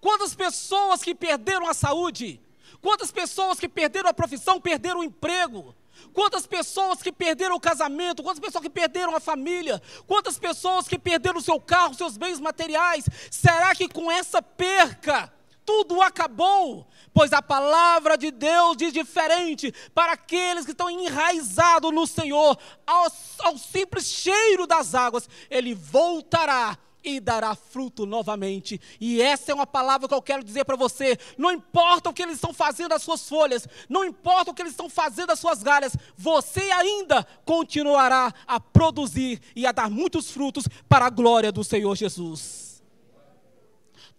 Quantas 0.00 0.32
pessoas 0.32 1.02
que 1.02 1.16
perderam 1.16 1.68
a 1.68 1.74
saúde, 1.74 2.40
quantas 2.80 3.10
pessoas 3.10 3.58
que 3.58 3.68
perderam 3.68 4.08
a 4.08 4.14
profissão, 4.14 4.60
perderam 4.60 5.00
o 5.00 5.04
emprego, 5.04 5.74
Quantas 6.12 6.46
pessoas 6.46 7.02
que 7.02 7.12
perderam 7.12 7.56
o 7.56 7.60
casamento, 7.60 8.22
quantas 8.22 8.40
pessoas 8.40 8.62
que 8.62 8.70
perderam 8.70 9.14
a 9.14 9.20
família, 9.20 9.82
quantas 10.06 10.38
pessoas 10.38 10.88
que 10.88 10.98
perderam 10.98 11.38
o 11.38 11.42
seu 11.42 11.60
carro, 11.60 11.94
seus 11.94 12.16
bens 12.16 12.40
materiais. 12.40 13.04
Será 13.30 13.74
que 13.74 13.88
com 13.88 14.10
essa 14.10 14.40
perca 14.40 15.32
tudo 15.64 16.00
acabou? 16.00 16.86
Pois 17.12 17.32
a 17.32 17.42
palavra 17.42 18.16
de 18.16 18.30
Deus 18.30 18.76
diz 18.76 18.92
diferente 18.92 19.74
para 19.94 20.12
aqueles 20.12 20.64
que 20.64 20.70
estão 20.70 20.88
enraizados 20.88 21.92
no 21.92 22.06
Senhor, 22.06 22.56
ao, 22.86 23.06
ao 23.40 23.58
simples 23.58 24.06
cheiro 24.06 24.66
das 24.66 24.94
águas, 24.94 25.28
ele 25.50 25.74
voltará 25.74 26.78
e 27.06 27.20
dará 27.20 27.54
fruto 27.54 28.04
novamente. 28.04 28.80
E 29.00 29.22
essa 29.22 29.52
é 29.52 29.54
uma 29.54 29.66
palavra 29.66 30.08
que 30.08 30.12
eu 30.14 30.20
quero 30.20 30.42
dizer 30.42 30.64
para 30.64 30.74
você. 30.74 31.16
Não 31.38 31.52
importa 31.52 32.10
o 32.10 32.12
que 32.12 32.20
eles 32.20 32.34
estão 32.34 32.52
fazendo 32.52 32.92
as 32.92 33.02
suas 33.02 33.28
folhas, 33.28 33.68
não 33.88 34.04
importa 34.04 34.50
o 34.50 34.54
que 34.54 34.60
eles 34.60 34.72
estão 34.72 34.90
fazendo 34.90 35.30
as 35.30 35.38
suas 35.38 35.62
galhas, 35.62 35.96
você 36.16 36.62
ainda 36.72 37.24
continuará 37.44 38.34
a 38.44 38.58
produzir 38.58 39.40
e 39.54 39.64
a 39.64 39.70
dar 39.70 39.88
muitos 39.88 40.32
frutos 40.32 40.66
para 40.88 41.06
a 41.06 41.10
glória 41.10 41.52
do 41.52 41.62
Senhor 41.62 41.94
Jesus. 41.94 42.82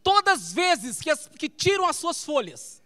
Todas 0.02 0.42
as 0.42 0.54
vezes 0.54 1.02
que, 1.02 1.10
as, 1.10 1.28
que 1.28 1.50
tiram 1.50 1.86
as 1.86 1.98
suas 1.98 2.24
folhas, 2.24 2.82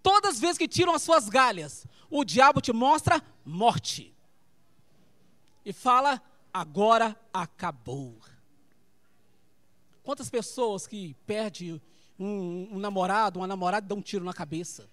todas 0.00 0.34
as 0.34 0.40
vezes 0.40 0.58
que 0.58 0.68
tiram 0.68 0.94
as 0.94 1.02
suas 1.02 1.28
galhas, 1.28 1.84
o 2.08 2.24
diabo 2.24 2.60
te 2.60 2.72
mostra 2.72 3.20
morte. 3.44 4.14
E 5.64 5.72
fala: 5.72 6.22
agora 6.52 7.16
acabou. 7.32 8.16
Quantas 10.02 10.28
pessoas 10.28 10.86
que 10.86 11.14
perdem 11.26 11.80
um, 12.18 12.68
um 12.72 12.78
namorado, 12.78 13.38
uma 13.38 13.46
namorada 13.46 13.86
e 13.86 13.88
dão 13.88 13.98
um 13.98 14.02
tiro 14.02 14.24
na 14.24 14.32
cabeça? 14.32 14.88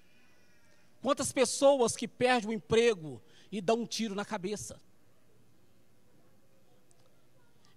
Quantas 1.02 1.32
pessoas 1.32 1.96
que 1.96 2.08
perdem 2.08 2.50
um 2.50 2.54
emprego 2.54 3.22
e 3.52 3.62
dão 3.62 3.82
um 3.82 3.86
tiro 3.86 4.14
na 4.14 4.24
cabeça? 4.24 4.80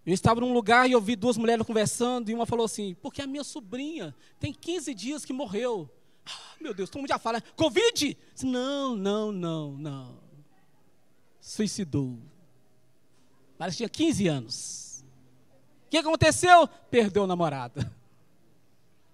Eu 0.05 0.13
estava 0.13 0.41
num 0.41 0.53
lugar 0.53 0.91
e 0.91 0.95
ouvi 0.95 1.15
duas 1.15 1.37
mulheres 1.37 1.65
conversando 1.65 2.29
e 2.29 2.35
uma 2.35 2.45
falou 2.45 2.67
assim: 2.67 2.95
porque 3.01 3.23
a 3.23 3.27
minha 3.27 3.45
sobrinha 3.45 4.15
tem 4.39 4.53
15 4.53 4.93
dias 4.93 5.25
que 5.25 5.33
morreu. 5.33 5.89
Ah, 6.27 6.57
meu 6.61 6.75
Deus, 6.75 6.91
todo 6.91 7.01
mundo 7.01 7.09
já 7.09 7.19
fala, 7.19 7.41
Covid? 7.57 8.17
Não, 8.43 8.97
não, 8.97 9.33
não, 9.33 9.73
não. 9.73 10.19
Suicidou. 11.41 12.19
Parece 13.57 13.77
que 13.77 13.79
tinha 13.79 13.89
15 13.89 14.27
anos 14.27 14.92
que 15.93 15.99
aconteceu? 15.99 16.67
Perdeu 16.91 17.25
o 17.25 17.27
namorado. 17.27 17.87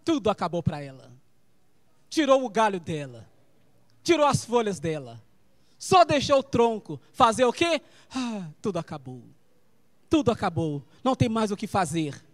Tudo 0.05 0.31
acabou 0.31 0.63
para 0.63 0.81
ela. 0.81 1.11
Tirou 2.09 2.45
o 2.45 2.49
galho 2.49 2.79
dela. 2.79 3.29
Tirou 4.01 4.25
as 4.25 4.45
folhas 4.45 4.79
dela. 4.79 5.21
Só 5.77 6.05
deixou 6.05 6.39
o 6.39 6.43
tronco. 6.43 7.01
Fazer 7.13 7.45
o 7.45 7.53
quê? 7.53 7.83
Ah, 8.15 8.49
tudo 8.63 8.79
acabou. 8.79 9.25
Tudo 10.09 10.31
acabou. 10.31 10.81
Não 11.03 11.17
tem 11.17 11.29
mais 11.29 11.51
o 11.51 11.57
que 11.57 11.67
fazer. 11.67 12.25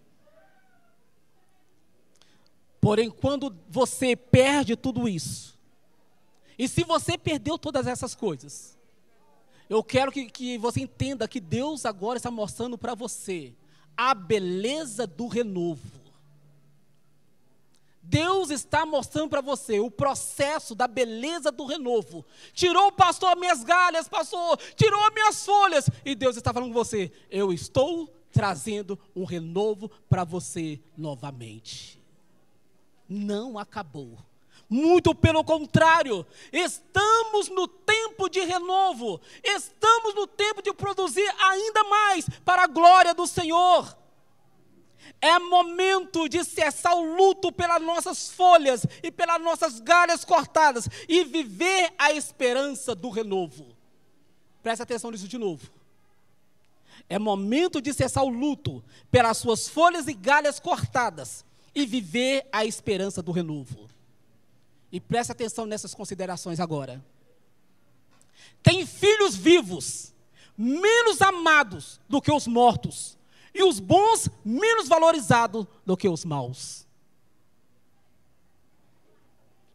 Porém, 2.79 3.09
quando 3.09 3.57
você 3.67 4.15
perde 4.15 4.75
tudo 4.75 5.09
isso, 5.09 5.57
e 6.55 6.67
se 6.67 6.83
você 6.83 7.17
perdeu 7.17 7.57
todas 7.57 7.87
essas 7.87 8.13
coisas, 8.13 8.77
eu 9.67 9.83
quero 9.83 10.11
que, 10.11 10.29
que 10.29 10.55
você 10.59 10.81
entenda 10.81 11.27
que 11.27 11.39
Deus 11.39 11.83
agora 11.83 12.17
está 12.17 12.29
mostrando 12.29 12.77
para 12.77 12.93
você 12.93 13.55
a 13.97 14.13
beleza 14.13 15.07
do 15.07 15.27
renovo. 15.27 15.95
Deus 18.07 18.51
está 18.51 18.85
mostrando 18.85 19.29
para 19.29 19.41
você 19.41 19.79
o 19.79 19.89
processo 19.89 20.75
da 20.75 20.87
beleza 20.87 21.51
do 21.51 21.65
renovo. 21.65 22.23
Tirou 22.53 22.91
pastor 22.91 23.33
as 23.33 23.39
minhas 23.39 23.63
galhas, 23.63 24.07
pastor, 24.07 24.57
tirou 24.75 25.03
as 25.05 25.13
minhas 25.13 25.45
folhas. 25.45 25.89
E 26.03 26.13
Deus 26.13 26.37
está 26.37 26.53
falando 26.53 26.69
com 26.69 26.75
você: 26.75 27.11
eu 27.31 27.51
estou 27.51 28.13
trazendo 28.31 28.99
um 29.15 29.23
renovo 29.23 29.89
para 30.07 30.23
você 30.23 30.79
novamente. 30.95 31.99
Não 33.09 33.57
acabou. 33.57 34.17
Muito 34.67 35.13
pelo 35.13 35.43
contrário, 35.43 36.25
estamos 36.51 37.49
no 37.49 37.67
tempo 37.67 38.27
de 38.27 38.39
renovo, 38.39 39.21
estamos 39.43 40.15
no 40.15 40.25
tempo 40.25 40.61
de 40.61 40.73
produzir 40.73 41.27
ainda 41.39 41.83
mais 41.83 42.27
para 42.43 42.63
a 42.63 42.67
glória 42.67 43.13
do 43.13 43.27
Senhor. 43.27 43.95
É 45.21 45.37
momento 45.37 46.27
de 46.27 46.43
cessar 46.43 46.95
o 46.95 47.15
luto 47.15 47.51
pelas 47.51 47.81
nossas 47.81 48.29
folhas 48.31 48.85
e 49.03 49.11
pelas 49.11 49.41
nossas 49.41 49.79
galhas 49.79 50.25
cortadas 50.25 50.89
e 51.07 51.23
viver 51.23 51.93
a 51.97 52.11
esperança 52.11 52.95
do 52.95 53.09
renovo. 53.09 53.75
Preste 54.63 54.81
atenção 54.81 55.11
nisso 55.11 55.27
de 55.27 55.37
novo. 55.37 55.69
É 57.07 57.19
momento 57.19 57.79
de 57.79 57.93
cessar 57.93 58.23
o 58.23 58.29
luto 58.29 58.83
pelas 59.11 59.37
suas 59.37 59.67
folhas 59.67 60.07
e 60.07 60.13
galhas 60.13 60.59
cortadas 60.59 61.45
e 61.73 61.85
viver 61.85 62.47
a 62.51 62.65
esperança 62.65 63.21
do 63.21 63.31
renovo. 63.31 63.87
E 64.91 64.99
preste 64.99 65.31
atenção 65.31 65.65
nessas 65.65 65.93
considerações 65.93 66.59
agora. 66.59 67.03
Tem 68.61 68.85
filhos 68.85 69.35
vivos, 69.35 70.13
menos 70.57 71.21
amados 71.21 71.99
do 72.07 72.21
que 72.21 72.31
os 72.31 72.47
mortos, 72.47 73.17
e 73.53 73.63
os 73.63 73.79
bons 73.79 74.29
menos 74.43 74.87
valorizados 74.87 75.65
do 75.85 75.95
que 75.95 76.09
os 76.09 76.25
maus. 76.25 76.85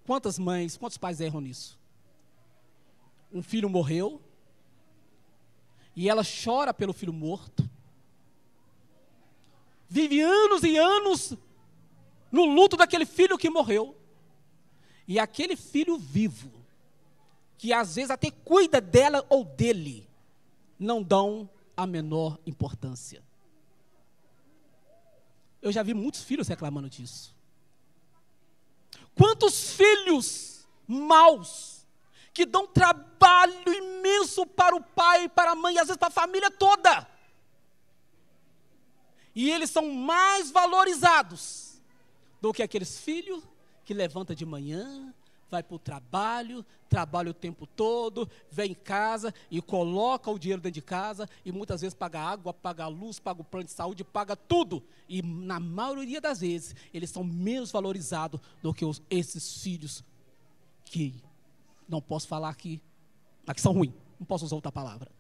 Quantas 0.07 0.39
mães, 0.39 0.77
quantos 0.77 0.99
pais 0.99 1.21
erram 1.21 1.41
nisso? 1.41 1.79
Um 3.33 3.43
filho 3.43 3.71
morreu, 3.71 4.21
e 5.95 6.09
ela 6.09 6.23
chora 6.25 6.75
pelo 6.75 6.93
filho 6.93 7.13
morto, 7.13 7.69
vive 9.89 10.21
anos 10.21 10.63
e 10.63 10.77
anos 10.77 11.37
no 12.31 12.45
luto 12.45 12.77
daquele 12.77 13.07
filho 13.07 13.39
que 13.39 13.51
morreu, 13.51 13.97
e 15.11 15.19
aquele 15.19 15.57
filho 15.57 15.99
vivo, 15.99 16.53
que 17.59 17.73
às 17.73 17.97
vezes 17.97 18.13
até 18.13 18.31
cuida 18.31 18.81
dela 18.81 19.27
ou 19.29 19.45
dele, 19.45 20.09
não 20.79 21.03
dão 21.03 21.51
a 21.77 21.85
menor 21.85 22.39
importância. 22.47 23.21
Eu 25.61 25.73
já 25.73 25.83
vi 25.83 25.95
muitos 25.95 26.23
filhos 26.23 26.47
reclamando 26.47 26.89
disso. 26.89 27.35
Quantos 29.13 29.73
filhos 29.73 30.65
maus 30.87 31.85
que 32.33 32.47
dão 32.47 32.69
trabalho 32.69 33.75
imenso 33.75 34.47
para 34.47 34.77
o 34.77 34.81
pai, 34.81 35.29
para 35.29 35.51
a 35.51 35.57
mãe, 35.57 35.75
e 35.75 35.79
às 35.81 35.89
vezes 35.89 35.99
para 35.99 36.07
a 36.07 36.13
família 36.13 36.53
toda. 36.53 37.05
E 39.35 39.51
eles 39.51 39.71
são 39.71 39.91
mais 39.91 40.53
valorizados 40.53 41.83
do 42.41 42.53
que 42.53 42.63
aqueles 42.63 43.01
filhos 43.01 43.50
que 43.91 43.95
levanta 43.95 44.37
de 44.37 44.47
manhã, 44.47 45.13
vai 45.51 45.65
para 45.65 45.75
o 45.75 45.79
trabalho, 45.81 46.65
trabalha 46.89 47.33
o 47.33 47.35
tempo 47.35 47.67
todo, 47.67 48.31
vem 48.49 48.71
em 48.71 48.75
casa 48.75 49.35
e 49.51 49.61
coloca 49.61 50.31
o 50.31 50.39
dinheiro 50.39 50.63
dentro 50.63 50.75
de 50.75 50.81
casa 50.81 51.29
e 51.45 51.51
muitas 51.51 51.81
vezes 51.81 51.93
paga 51.93 52.21
água, 52.21 52.55
paga 52.55 52.87
luz, 52.87 53.19
paga 53.19 53.41
o 53.41 53.45
plano 53.45 53.65
de 53.65 53.73
saúde, 53.73 54.05
paga 54.05 54.37
tudo. 54.37 54.81
E 55.09 55.21
na 55.23 55.59
maioria 55.59 56.21
das 56.21 56.39
vezes 56.39 56.77
eles 56.95 57.11
são 57.11 57.25
menos 57.25 57.73
valorizados 57.73 58.41
do 58.63 58.73
que 58.73 58.85
os, 58.85 59.03
esses 59.11 59.61
filhos 59.61 60.05
que 60.85 61.13
não 61.89 62.01
posso 62.01 62.29
falar 62.29 62.51
aqui, 62.51 62.81
mas 63.45 63.57
que 63.57 63.61
são 63.61 63.73
ruins, 63.73 63.93
não 64.21 64.25
posso 64.25 64.45
usar 64.45 64.55
outra 64.55 64.71
palavra. 64.71 65.11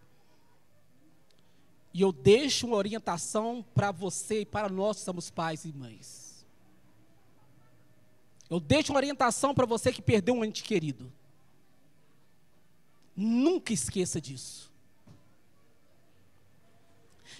E 1.92 2.02
eu 2.02 2.12
deixo 2.12 2.68
uma 2.68 2.76
orientação 2.76 3.64
para 3.74 3.90
você 3.90 4.42
e 4.42 4.46
para 4.46 4.68
nós 4.68 4.98
que 4.98 5.02
somos 5.02 5.28
pais 5.28 5.64
e 5.64 5.72
mães. 5.72 6.29
Eu 8.50 8.58
deixo 8.58 8.92
uma 8.92 8.98
orientação 8.98 9.54
para 9.54 9.64
você 9.64 9.92
que 9.92 10.02
perdeu 10.02 10.34
um 10.34 10.44
ente 10.44 10.64
querido. 10.64 11.10
Nunca 13.14 13.72
esqueça 13.72 14.20
disso. 14.20 14.68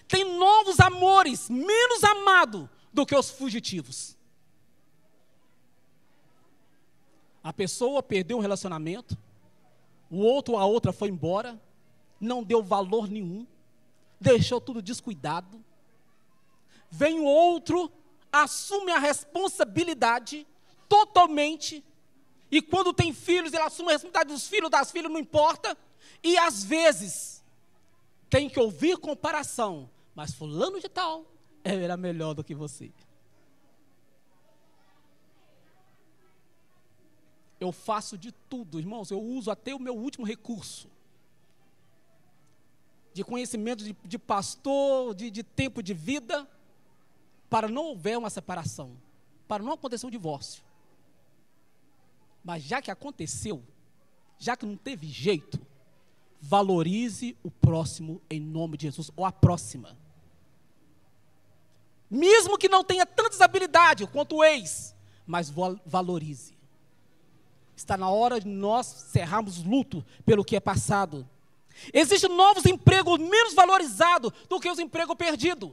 Tem 0.07 0.25
novos 0.39 0.79
amores, 0.79 1.51
menos 1.51 2.05
amado 2.05 2.71
do 2.93 3.05
que 3.05 3.15
os 3.15 3.29
fugitivos. 3.29 4.17
A 7.43 7.53
pessoa 7.53 8.03
perdeu 8.03 8.37
um 8.37 8.41
relacionamento, 8.41 9.19
o 10.11 10.19
outro 10.19 10.55
ou 10.55 10.61
a 10.61 10.65
outra 10.65 10.93
foi 10.93 11.09
embora, 11.09 11.61
não 12.21 12.43
deu 12.43 12.63
valor 12.63 13.09
nenhum, 13.09 13.47
deixou 14.21 14.61
tudo 14.61 14.83
descuidado. 14.83 15.65
Vem 16.91 17.19
o 17.19 17.25
outro, 17.25 17.91
assume 18.31 18.93
a 18.93 18.99
responsabilidade 18.99 20.47
totalmente. 20.91 21.85
E 22.51 22.61
quando 22.61 22.93
tem 22.93 23.13
filhos, 23.13 23.53
ele 23.53 23.63
assume 23.63 23.91
a 23.91 23.93
responsabilidade 23.93 24.35
dos 24.35 24.49
filhos, 24.49 24.69
das 24.69 24.91
filhas, 24.91 25.11
não 25.11 25.21
importa. 25.21 25.79
E 26.23 26.37
às 26.37 26.65
vezes, 26.65 27.45
tem 28.29 28.51
que 28.51 28.59
ouvir 28.59 28.99
comparação. 28.99 29.89
Mas 30.15 30.35
fulano 30.35 30.81
de 30.81 30.89
tal 30.89 31.25
era 31.63 31.97
melhor 31.97 32.35
do 32.35 32.43
que 32.43 32.55
você. 32.55 32.91
Eu 37.61 37.71
faço 37.71 38.19
de 38.19 38.33
tudo, 38.33 38.81
irmãos. 38.81 39.11
Eu 39.11 39.21
uso 39.21 39.51
até 39.51 39.73
o 39.73 39.79
meu 39.79 39.95
último 39.95 40.27
recurso. 40.27 40.91
De 43.13 43.23
conhecimento 43.23 43.85
de, 43.85 43.95
de 44.05 44.19
pastor, 44.19 45.15
de, 45.15 45.31
de 45.31 45.43
tempo 45.43 45.83
de 45.83 45.95
vida, 45.95 46.49
para 47.49 47.69
não 47.69 47.87
houver 47.87 48.17
uma 48.17 48.31
separação, 48.31 48.97
para 49.47 49.63
não 49.63 49.73
acontecer 49.73 50.07
um 50.07 50.11
divórcio. 50.11 50.63
Mas 52.45 52.63
já 52.63 52.81
que 52.81 52.91
aconteceu, 52.91 53.63
já 54.39 54.57
que 54.57 54.65
não 54.67 54.77
teve 54.77 55.07
jeito, 55.07 55.61
valorize 56.41 57.37
o 57.43 57.51
próximo 57.51 58.21
em 58.31 58.41
nome 58.41 58.77
de 58.77 58.87
Jesus, 58.87 59.11
ou 59.15 59.25
a 59.25 59.33
próxima. 59.33 59.97
Mesmo 62.11 62.59
que 62.59 62.69
não 62.69 62.83
tenha 62.83 63.05
tantas 63.05 63.41
habilidades 63.41 64.09
quanto 64.11 64.37
o 64.37 64.45
ex, 64.45 64.95
mas 65.27 65.53
valorize. 65.87 66.59
Está 67.77 67.97
na 67.97 68.11
hora 68.11 68.41
de 68.41 68.49
nós 68.49 68.87
cerrarmos 68.87 69.63
luto 69.63 70.05
pelo 70.25 70.45
que 70.45 70.57
é 70.57 70.61
passado. 70.61 71.29
Existem 71.93 72.29
novos 72.29 72.67
empregos 72.67 73.19
menos 73.19 73.55
valorizados 73.55 74.33
do 74.49 74.59
que 74.59 74.69
os 74.69 74.79
empregos 74.79 75.17
perdidos. 75.17 75.71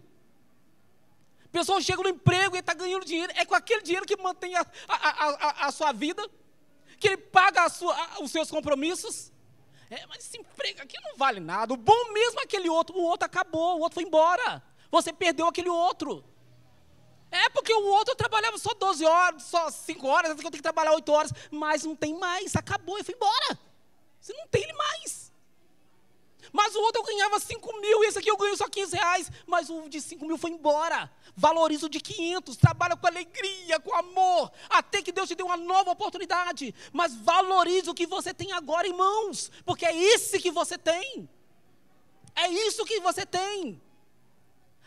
Pessoa 1.52 1.82
chega 1.82 2.04
no 2.04 2.10
emprego 2.10 2.56
e 2.56 2.60
está 2.60 2.74
ganhando 2.74 3.06
dinheiro, 3.06 3.34
é 3.36 3.46
com 3.46 3.56
aquele 3.56 3.82
dinheiro 3.82 4.06
que 4.06 4.16
mantém 4.18 4.56
a, 4.56 4.66
a, 4.88 4.96
a, 4.96 5.68
a 5.68 5.72
sua 5.72 5.92
vida 5.92 6.30
que 7.00 7.08
ele 7.08 7.18
paga 7.18 7.68
sua, 7.70 8.22
os 8.22 8.32
seus 8.32 8.50
compromissos. 8.50 9.32
É, 9.90 10.06
mas 10.08 10.26
esse 10.26 10.38
emprego 10.38 10.82
aqui 10.82 10.98
não 11.02 11.16
vale 11.16 11.40
nada. 11.40 11.74
O 11.74 11.78
bom 11.78 12.12
mesmo 12.12 12.40
é 12.40 12.44
aquele 12.44 12.70
outro. 12.70 12.98
O 12.98 13.04
outro 13.04 13.26
acabou, 13.26 13.78
o 13.78 13.82
outro 13.82 13.96
foi 13.96 14.04
embora. 14.04 14.62
Você 14.92 15.14
perdeu 15.14 15.48
aquele 15.48 15.70
outro. 15.70 16.24
É 17.32 17.50
porque 17.50 17.74
o 17.74 17.86
outro 17.88 18.16
trabalhava 18.16 18.58
só 18.58 18.74
12 18.74 19.06
horas, 19.06 19.44
só 19.44 19.70
5 19.70 20.08
horas, 20.08 20.32
eu 20.32 20.38
tenho 20.38 20.52
que 20.52 20.62
trabalhar 20.62 20.94
8 20.94 21.12
horas, 21.12 21.34
mas 21.52 21.84
não 21.84 21.96
tem 21.96 22.18
mais, 22.18 22.56
acabou 22.56 22.98
e 22.98 23.04
foi 23.04 23.16
embora. 23.16 23.60
Você 24.20 24.34
não 24.34 24.48
tem 24.48 24.64
ele 24.64 24.74
mais. 24.74 25.27
Mas 26.52 26.76
o 26.76 26.82
outro 26.82 27.02
eu 27.02 27.06
ganhava 27.06 27.40
5 27.40 27.80
mil, 27.80 28.04
e 28.04 28.08
esse 28.08 28.20
aqui 28.20 28.30
eu 28.30 28.38
ganho 28.38 28.56
só 28.56 28.68
15 28.68 28.96
reais. 28.96 29.32
Mas 29.46 29.70
o 29.70 29.88
de 29.90 30.02
5 30.02 30.26
mil 30.26 30.38
foi 30.38 30.52
embora. 30.52 31.12
Valoriza 31.36 31.86
o 31.86 31.90
de 31.90 32.00
500, 32.00 32.58
trabalha 32.58 32.96
com 32.96 33.06
alegria, 33.08 33.80
com 33.80 33.94
amor, 33.94 34.52
até 34.70 35.02
que 35.02 35.12
Deus 35.12 35.28
te 35.28 35.36
dê 35.36 35.44
uma 35.44 35.58
nova 35.58 35.92
oportunidade. 35.92 36.74
Mas 36.92 37.16
valorize 37.16 37.90
o 37.90 37.94
que 37.94 38.08
você 38.08 38.34
tem 38.34 38.52
agora, 38.54 38.88
irmãos, 38.88 39.52
porque 39.66 39.86
é 39.86 39.96
esse 39.96 40.40
que 40.40 40.52
você 40.52 40.78
tem. 40.78 41.30
É 42.36 42.48
isso 42.50 42.86
que 42.86 43.00
você 43.00 43.26
tem. 43.26 43.82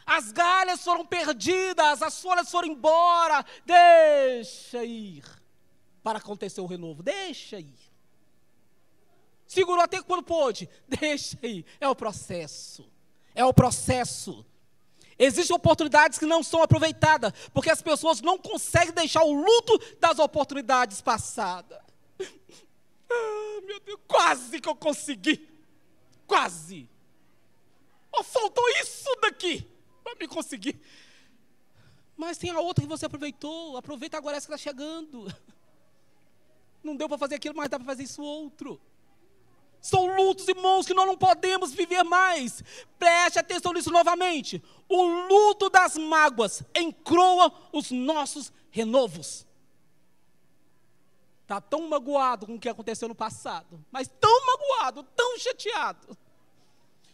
As 0.07 0.33
galhas 0.33 0.83
foram 0.83 1.05
perdidas, 1.05 2.03
as 2.03 2.21
folhas 2.21 2.51
foram 2.51 2.69
embora. 2.69 3.45
Deixa 3.65 4.85
ir 4.85 5.25
para 6.03 6.19
acontecer 6.19 6.61
o 6.61 6.67
renovo. 6.67 7.03
Deixa 7.03 7.59
ir. 7.61 7.90
Segurou 9.51 9.83
até 9.83 10.01
quando 10.01 10.23
pôde. 10.23 10.69
Deixa 10.87 11.37
aí. 11.43 11.67
É 11.81 11.89
o 11.89 11.97
processo. 11.97 12.89
É 13.35 13.45
o 13.45 13.53
processo. 13.53 14.47
Existem 15.19 15.57
oportunidades 15.57 16.21
que 16.21 16.25
não 16.25 16.41
são 16.41 16.63
aproveitadas, 16.63 17.33
porque 17.53 17.69
as 17.69 17.83
pessoas 17.83 18.21
não 18.21 18.39
conseguem 18.39 18.95
deixar 18.95 19.25
o 19.25 19.33
luto 19.33 19.77
das 19.99 20.21
oportunidades 20.21 21.01
passadas. 21.01 21.81
Ah, 23.13 23.61
meu 23.67 23.81
Deus, 23.81 23.99
quase 24.07 24.61
que 24.61 24.69
eu 24.69 24.77
consegui. 24.77 25.49
Quase. 26.29 26.89
Oh, 28.13 28.23
faltou 28.23 28.65
isso 28.81 29.13
daqui 29.21 29.69
para 30.05 30.15
me 30.15 30.29
conseguir. 30.29 30.81
Mas 32.17 32.39
tem 32.39 32.51
a 32.51 32.61
outra 32.61 32.85
que 32.85 32.89
você 32.89 33.07
aproveitou. 33.07 33.77
Aproveita 33.77 34.17
agora 34.17 34.37
essa 34.37 34.47
que 34.47 34.55
está 34.55 34.71
chegando. 34.71 35.27
Não 36.85 36.95
deu 36.95 37.09
para 37.09 37.19
fazer 37.19 37.35
aquilo, 37.35 37.57
mas 37.57 37.69
dá 37.69 37.81
para 37.81 37.87
fazer 37.87 38.05
isso 38.05 38.23
outro. 38.23 38.81
São 39.81 40.15
lutos, 40.15 40.47
irmãos, 40.47 40.87
que 40.87 40.93
nós 40.93 41.07
não 41.07 41.17
podemos 41.17 41.73
viver 41.73 42.03
mais. 42.03 42.63
Preste 42.99 43.39
atenção 43.39 43.73
nisso 43.73 43.91
novamente. 43.91 44.63
O 44.89 45.03
luto 45.03 45.71
das 45.71 45.97
mágoas 45.97 46.63
encroa 46.75 47.53
os 47.73 47.91
nossos 47.91 48.53
renovos. 48.71 49.47
Está 51.43 51.61
tão 51.61 51.89
magoado 51.89 52.47
com 52.47 52.55
o 52.55 52.61
que 52.61 52.69
aconteceu 52.69 53.09
no 53.09 53.15
passado, 53.15 53.83
mas 53.91 54.09
tão 54.21 54.47
magoado, 54.47 55.03
tão 55.17 55.37
chateado, 55.39 56.17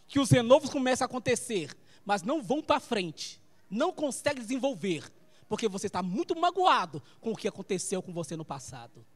que 0.06 0.20
os 0.20 0.30
renovos 0.30 0.68
começam 0.68 1.04
a 1.04 1.08
acontecer, 1.08 1.74
mas 2.04 2.22
não 2.22 2.42
vão 2.42 2.60
para 2.60 2.78
frente, 2.78 3.40
não 3.70 3.90
consegue 3.90 4.40
desenvolver, 4.40 5.10
porque 5.48 5.68
você 5.68 5.86
está 5.86 6.02
muito 6.02 6.38
magoado 6.38 7.02
com 7.18 7.32
o 7.32 7.36
que 7.36 7.48
aconteceu 7.48 8.02
com 8.02 8.12
você 8.12 8.36
no 8.36 8.44
passado. 8.44 9.06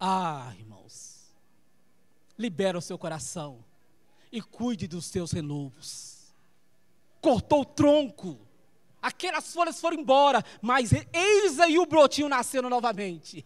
Ah, 0.00 0.54
irmãos 0.58 1.21
libera 2.38 2.78
o 2.78 2.82
seu 2.82 2.98
coração 2.98 3.64
e 4.30 4.40
cuide 4.40 4.86
dos 4.86 5.06
seus 5.06 5.32
renovos. 5.32 6.34
Cortou 7.20 7.60
o 7.60 7.64
tronco, 7.64 8.40
aquelas 9.00 9.52
folhas 9.52 9.80
foram 9.80 9.98
embora, 9.98 10.44
mas 10.60 10.90
eis 11.12 11.60
aí 11.60 11.78
o 11.78 11.86
brotinho 11.86 12.28
nascendo 12.28 12.68
novamente. 12.68 13.44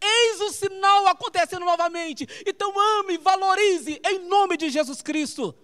Eis 0.00 0.40
o 0.40 0.50
sinal 0.50 1.08
acontecendo 1.08 1.64
novamente. 1.64 2.28
Então 2.46 2.72
ame, 3.00 3.16
valorize 3.16 4.00
em 4.04 4.28
nome 4.28 4.56
de 4.56 4.68
Jesus 4.68 5.00
Cristo. 5.00 5.54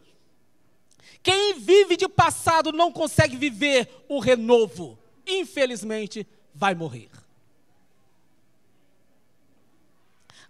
Quem 1.23 1.55
vive 1.55 1.97
de 1.97 2.09
passado 2.09 2.73
não 2.73 2.91
consegue 2.91 3.37
viver 3.37 3.89
o 4.09 4.19
renovo. 4.19 4.99
Infelizmente, 5.27 6.27
vai 6.53 6.75
morrer. 6.75 7.11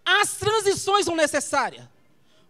As 0.03 0.35
transições 0.35 1.05
são 1.05 1.15
necessárias. 1.15 1.92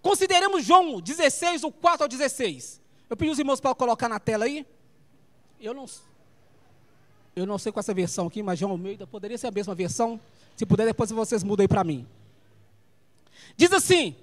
Consideremos 0.03 0.65
João 0.65 0.99
16, 0.99 1.61
do 1.61 1.71
4 1.71 2.03
ao 2.03 2.09
16. 2.09 2.81
Eu 3.09 3.15
pedi 3.15 3.31
os 3.31 3.39
irmãos 3.39 3.61
para 3.61 3.73
colocar 3.73 4.09
na 4.09 4.19
tela 4.19 4.43
aí. 4.43 4.67
Eu 5.61 5.73
não, 5.73 5.85
eu 7.33 7.45
não 7.45 7.57
sei 7.57 7.71
com 7.71 7.79
essa 7.79 7.93
versão 7.93 8.27
aqui, 8.27 8.43
mas 8.43 8.59
João 8.59 8.73
Almeida 8.73 9.07
poderia 9.07 9.37
ser 9.37 9.47
a 9.47 9.51
mesma 9.51 9.73
versão. 9.73 10.19
Se 10.57 10.65
puder, 10.65 10.85
depois 10.85 11.09
vocês 11.09 11.41
mudem 11.41 11.69
para 11.69 11.85
mim. 11.85 12.05
Diz 13.55 13.71
assim: 13.71 14.13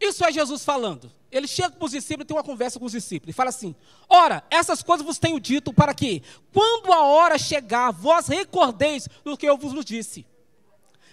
Isso 0.00 0.24
é 0.24 0.32
Jesus 0.32 0.64
falando. 0.64 1.12
Ele 1.30 1.46
chega 1.46 1.72
para 1.72 1.84
os 1.84 1.90
discípulos 1.90 2.24
e 2.24 2.28
tem 2.28 2.36
uma 2.36 2.42
conversa 2.42 2.78
com 2.78 2.86
os 2.86 2.92
discípulos. 2.92 3.34
E 3.34 3.36
fala 3.36 3.50
assim: 3.50 3.74
Ora, 4.08 4.42
essas 4.50 4.82
coisas 4.82 5.04
vos 5.04 5.18
tenho 5.18 5.38
dito 5.38 5.70
para 5.70 5.92
que, 5.92 6.22
quando 6.50 6.90
a 6.94 7.04
hora 7.04 7.36
chegar, 7.36 7.90
vós 7.90 8.26
recordeis 8.26 9.06
do 9.22 9.36
que 9.36 9.46
eu 9.46 9.58
vos 9.58 9.84
disse. 9.84 10.24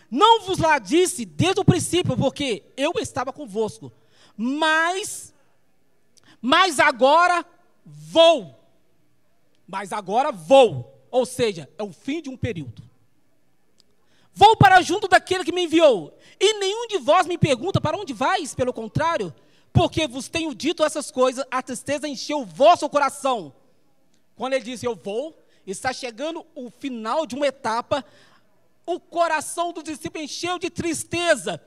Não 0.10 0.44
vos 0.44 0.60
lá 0.60 0.80
disse 0.80 1.26
desde 1.26 1.60
o 1.60 1.66
princípio, 1.66 2.16
porque 2.16 2.64
eu 2.78 2.94
estava 3.02 3.34
convosco. 3.34 3.92
Mas, 4.36 5.34
mas 6.42 6.80
agora 6.80 7.46
vou. 7.86 8.60
Mas 9.68 9.94
agora 9.94 10.32
vou. 10.32 11.06
Ou 11.12 11.26
seja, 11.26 11.70
é 11.78 11.84
o 11.84 11.94
fim 11.94 12.22
de 12.22 12.30
um 12.30 12.38
período. 12.38 12.82
Vou 14.34 14.58
para 14.58 14.82
junto 14.82 15.08
daquele 15.08 15.44
que 15.44 15.52
me 15.52 15.66
enviou. 15.66 16.18
E 16.40 16.54
nenhum 16.60 16.88
de 16.88 16.98
vós 16.98 17.28
me 17.28 17.38
pergunta 17.38 17.80
para 17.80 17.98
onde 17.98 18.14
vais, 18.14 18.56
pelo 18.56 18.74
contrário, 18.74 19.34
porque 19.72 20.08
vos 20.08 20.28
tenho 20.28 20.54
dito 20.56 20.84
essas 20.84 21.12
coisas, 21.12 21.46
a 21.52 21.62
tristeza 21.62 22.08
encheu 22.08 22.42
o 22.42 22.46
vosso 22.46 22.90
coração. 22.90 23.54
Quando 24.36 24.54
ele 24.54 24.66
diz 24.66 24.84
eu 24.84 24.96
vou, 24.96 25.38
está 25.66 25.94
chegando 25.94 26.46
o 26.56 26.70
final 26.70 27.26
de 27.26 27.36
uma 27.36 27.48
etapa, 27.48 28.04
o 28.86 29.00
coração 29.00 29.72
do 29.72 29.84
discípulo 29.84 30.24
encheu 30.24 30.58
de 30.58 30.70
tristeza, 30.70 31.62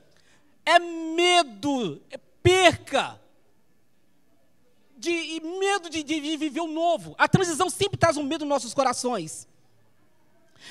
é 0.65 0.77
medo, 0.77 2.01
é 2.09 2.17
perca, 2.47 3.19
de 4.97 5.41
medo 5.41 5.89
de, 5.89 6.01
de, 6.01 6.37
viver 6.37 6.61
o 6.61 6.67
novo. 6.67 7.13
A 7.17 7.27
transição 7.27 7.69
sempre 7.69 7.97
traz 7.97 8.15
um 8.15 8.23
medo 8.23 8.45
nos 8.45 8.49
nossos 8.49 8.73
corações. 8.73 9.47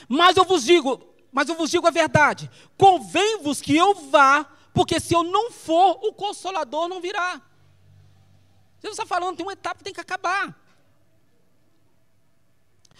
Mas 0.09 0.37
eu 0.39 0.45
vos 0.45 0.65
digo, 0.65 1.01
mas 1.31 1.51
eu 1.51 1.55
vos 1.55 1.71
digo 1.71 1.87
a 1.87 1.91
verdade: 1.91 2.51
convém-vos 2.79 3.61
que 3.61 3.77
eu 3.77 3.95
vá, 3.95 4.45
porque 4.73 4.99
se 4.99 5.15
eu 5.15 5.23
não 5.23 5.51
for, 5.51 6.01
o 6.03 6.15
consolador 6.15 6.89
não 6.89 7.01
virá. 7.01 7.43
Jesus 8.81 8.99
está 8.99 9.07
falando, 9.07 9.37
tem 9.37 9.45
uma 9.45 9.53
etapa 9.53 9.79
que 9.79 9.85
tem 9.85 9.93
que 9.93 10.01
acabar. 10.01 10.59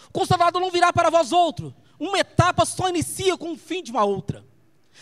O 0.07 0.11
consolador 0.11 0.61
não 0.61 0.69
virá 0.69 0.93
para 0.93 1.09
vós 1.09 1.31
outros. 1.31 1.73
Uma 1.99 2.19
etapa 2.19 2.63
só 2.63 2.89
inicia 2.89 3.35
com 3.37 3.53
o 3.53 3.57
fim 3.57 3.81
de 3.81 3.89
uma 3.89 4.05
outra. 4.05 4.45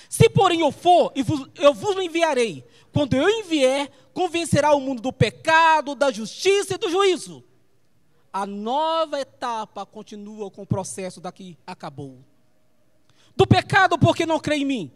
Se 0.10 0.30
porém 0.30 0.62
eu 0.62 0.72
for, 0.72 1.12
eu 1.56 1.74
vos 1.74 1.98
enviarei. 1.98 2.66
Quando 2.96 3.14
eu 3.14 3.30
envier, 3.30 3.92
convencerá 4.14 4.74
o 4.74 4.80
mundo 4.80 5.02
do 5.02 5.12
pecado, 5.12 5.96
da 5.96 6.10
justiça 6.14 6.76
e 6.76 6.78
do 6.78 6.90
juízo. 6.90 7.44
A 8.32 8.46
nova 8.46 9.20
etapa 9.20 9.86
continua 9.86 10.50
com 10.50 10.62
o 10.62 10.66
processo 10.66 11.20
daqui 11.20 11.58
acabou. 11.68 12.20
Do 13.36 13.46
pecado, 13.46 14.00
porque 14.00 14.26
não 14.26 14.40
crê 14.40 14.56
em 14.56 14.66
mim. 14.66 14.92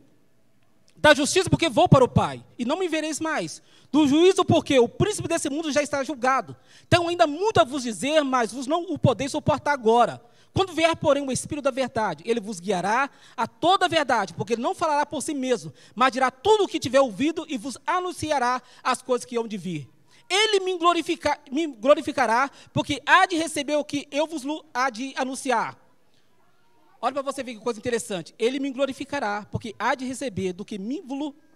Da 0.96 1.14
justiça, 1.14 1.50
porque 1.50 1.68
vou 1.68 1.90
para 1.90 2.06
o 2.06 2.08
Pai, 2.08 2.42
e 2.58 2.64
não 2.64 2.80
me 2.80 2.88
vereis 2.88 3.20
mais. 3.20 3.62
Do 3.92 4.08
juízo, 4.08 4.46
porque 4.46 4.80
o 4.80 4.88
príncipe 4.88 5.28
desse 5.28 5.50
mundo 5.50 5.70
já 5.70 5.84
está 5.84 6.02
julgado. 6.02 6.56
Tenho 6.90 7.06
ainda 7.06 7.28
muito 7.28 7.60
a 7.60 7.66
vos 7.66 7.84
dizer, 7.84 8.24
mas 8.24 8.54
vos 8.54 8.66
não 8.66 8.84
o 8.84 8.98
podeis 8.98 9.32
suportar 9.32 9.74
agora. 9.74 10.22
Quando 10.54 10.74
vier, 10.74 10.96
porém, 10.96 11.26
o 11.26 11.32
Espírito 11.32 11.66
da 11.66 11.72
verdade, 11.72 12.24
ele 12.26 12.40
vos 12.40 12.60
guiará 12.60 13.10
a 13.38 13.48
toda 13.48 13.86
a 13.86 13.90
verdade, 13.90 14.34
porque 14.34 14.54
ele 14.54 14.62
não 14.62 14.76
falará 14.76 15.06
por 15.06 15.22
si 15.22 15.34
mesmo, 15.34 15.74
mas 15.96 16.12
dirá 16.12 16.32
tudo 16.32 16.64
o 16.64 16.68
que 16.68 16.80
tiver 16.80 17.00
ouvido 17.00 17.46
e 17.48 17.58
vos 17.58 17.78
anunciará 17.86 18.62
as 18.84 19.02
coisas 19.02 19.26
que 19.26 19.38
hão 19.38 19.48
de 19.48 19.58
vir. 19.58 19.88
Ele 20.30 20.60
me, 20.60 20.78
me 21.52 21.68
glorificará, 21.68 22.52
porque 22.72 23.02
há 23.06 23.26
de 23.26 23.36
receber 23.36 23.76
o 23.76 23.84
que 23.84 24.08
eu 24.12 24.28
vos 24.28 24.44
há 24.74 24.90
de 24.90 25.14
anunciar. 25.16 25.78
Olha 27.02 27.14
para 27.14 27.22
você 27.22 27.44
ver 27.44 27.56
que 27.56 27.62
coisa 27.62 27.80
interessante. 27.80 28.36
Ele 28.38 28.60
me 28.60 28.70
glorificará, 28.72 29.48
porque 29.50 29.74
há 29.80 29.96
de 29.96 30.06
receber 30.06 30.54
do 30.54 30.66
que 30.66 30.78
me 30.78 31.02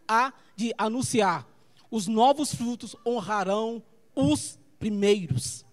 há 0.08 0.34
de 0.56 0.74
anunciar. 0.78 1.48
Os 1.92 2.08
novos 2.08 2.56
frutos 2.56 2.96
honrarão 3.06 3.84
os 4.16 4.58
primeiros. 4.80 5.66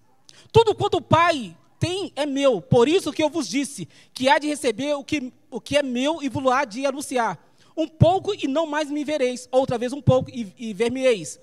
Tudo 0.52 0.74
quanto 0.74 0.98
o 0.98 1.02
Pai 1.02 1.56
tem 1.80 2.12
é 2.14 2.26
meu. 2.26 2.60
Por 2.60 2.86
isso 2.86 3.12
que 3.12 3.22
eu 3.22 3.30
vos 3.30 3.48
disse 3.48 3.88
que 4.14 4.28
há 4.28 4.38
de 4.38 4.46
receber 4.46 4.94
o 4.94 5.02
que, 5.02 5.32
o 5.50 5.60
que 5.60 5.78
é 5.78 5.82
meu 5.82 6.22
e 6.22 6.28
vos 6.28 6.46
há 6.52 6.64
de 6.64 6.86
anunciar. 6.86 7.42
Um 7.76 7.88
pouco 7.88 8.34
e 8.34 8.46
não 8.46 8.66
mais 8.66 8.90
me 8.90 9.02
vereis, 9.02 9.48
outra 9.50 9.78
vez 9.78 9.92
um 9.92 10.02
pouco 10.02 10.30
e, 10.30 10.52
e 10.58 10.74
ver-me-eis. 10.74 11.40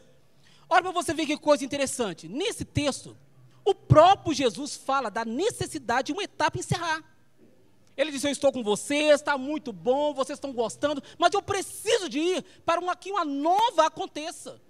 Olha 0.69 0.84
para 0.84 0.91
você 0.91 1.13
ver 1.13 1.26
que 1.26 1.36
coisa 1.36 1.65
interessante. 1.65 2.28
Nesse 2.28 2.63
texto, 2.63 3.17
o 3.65 3.73
próprio 3.73 4.34
Jesus 4.34 4.78
fala 4.78 5.10
da 5.10 5.26
necessidade 5.26 6.08
de 6.08 6.13
uma 6.13 6.23
etapa 6.23 6.60
encerrar. 6.60 7.04
Ele 7.97 8.12
diz: 8.12 8.23
Eu 8.23 8.30
estou 8.30 8.52
com 8.52 8.62
vocês, 8.62 9.15
está 9.15 9.38
muito 9.38 9.73
bom, 9.73 10.13
vocês 10.13 10.38
estão 10.38 10.54
gostando, 10.54 11.02
mas 11.17 11.34
eu 11.34 11.41
preciso 11.41 12.08
de 12.08 12.19
ir 12.19 12.45
para 12.63 12.80
uma, 12.80 12.95
que 12.95 13.12
uma 13.12 13.26
nova 13.26 13.88
aconteça. 13.88 14.62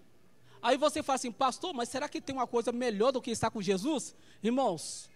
Aí 0.61 0.77
você 0.77 1.03
fala 1.03 1.15
assim, 1.15 1.31
pastor, 1.31 1.73
mas 1.73 1.89
será 1.89 2.09
que 2.09 2.19
tem 2.19 2.35
uma 2.35 2.47
coisa 2.47 2.71
melhor 2.71 3.11
do 3.11 3.21
que 3.21 3.31
estar 3.31 3.51
com 3.51 3.61
Jesus? 3.61 4.15
Irmãos, 4.41 5.09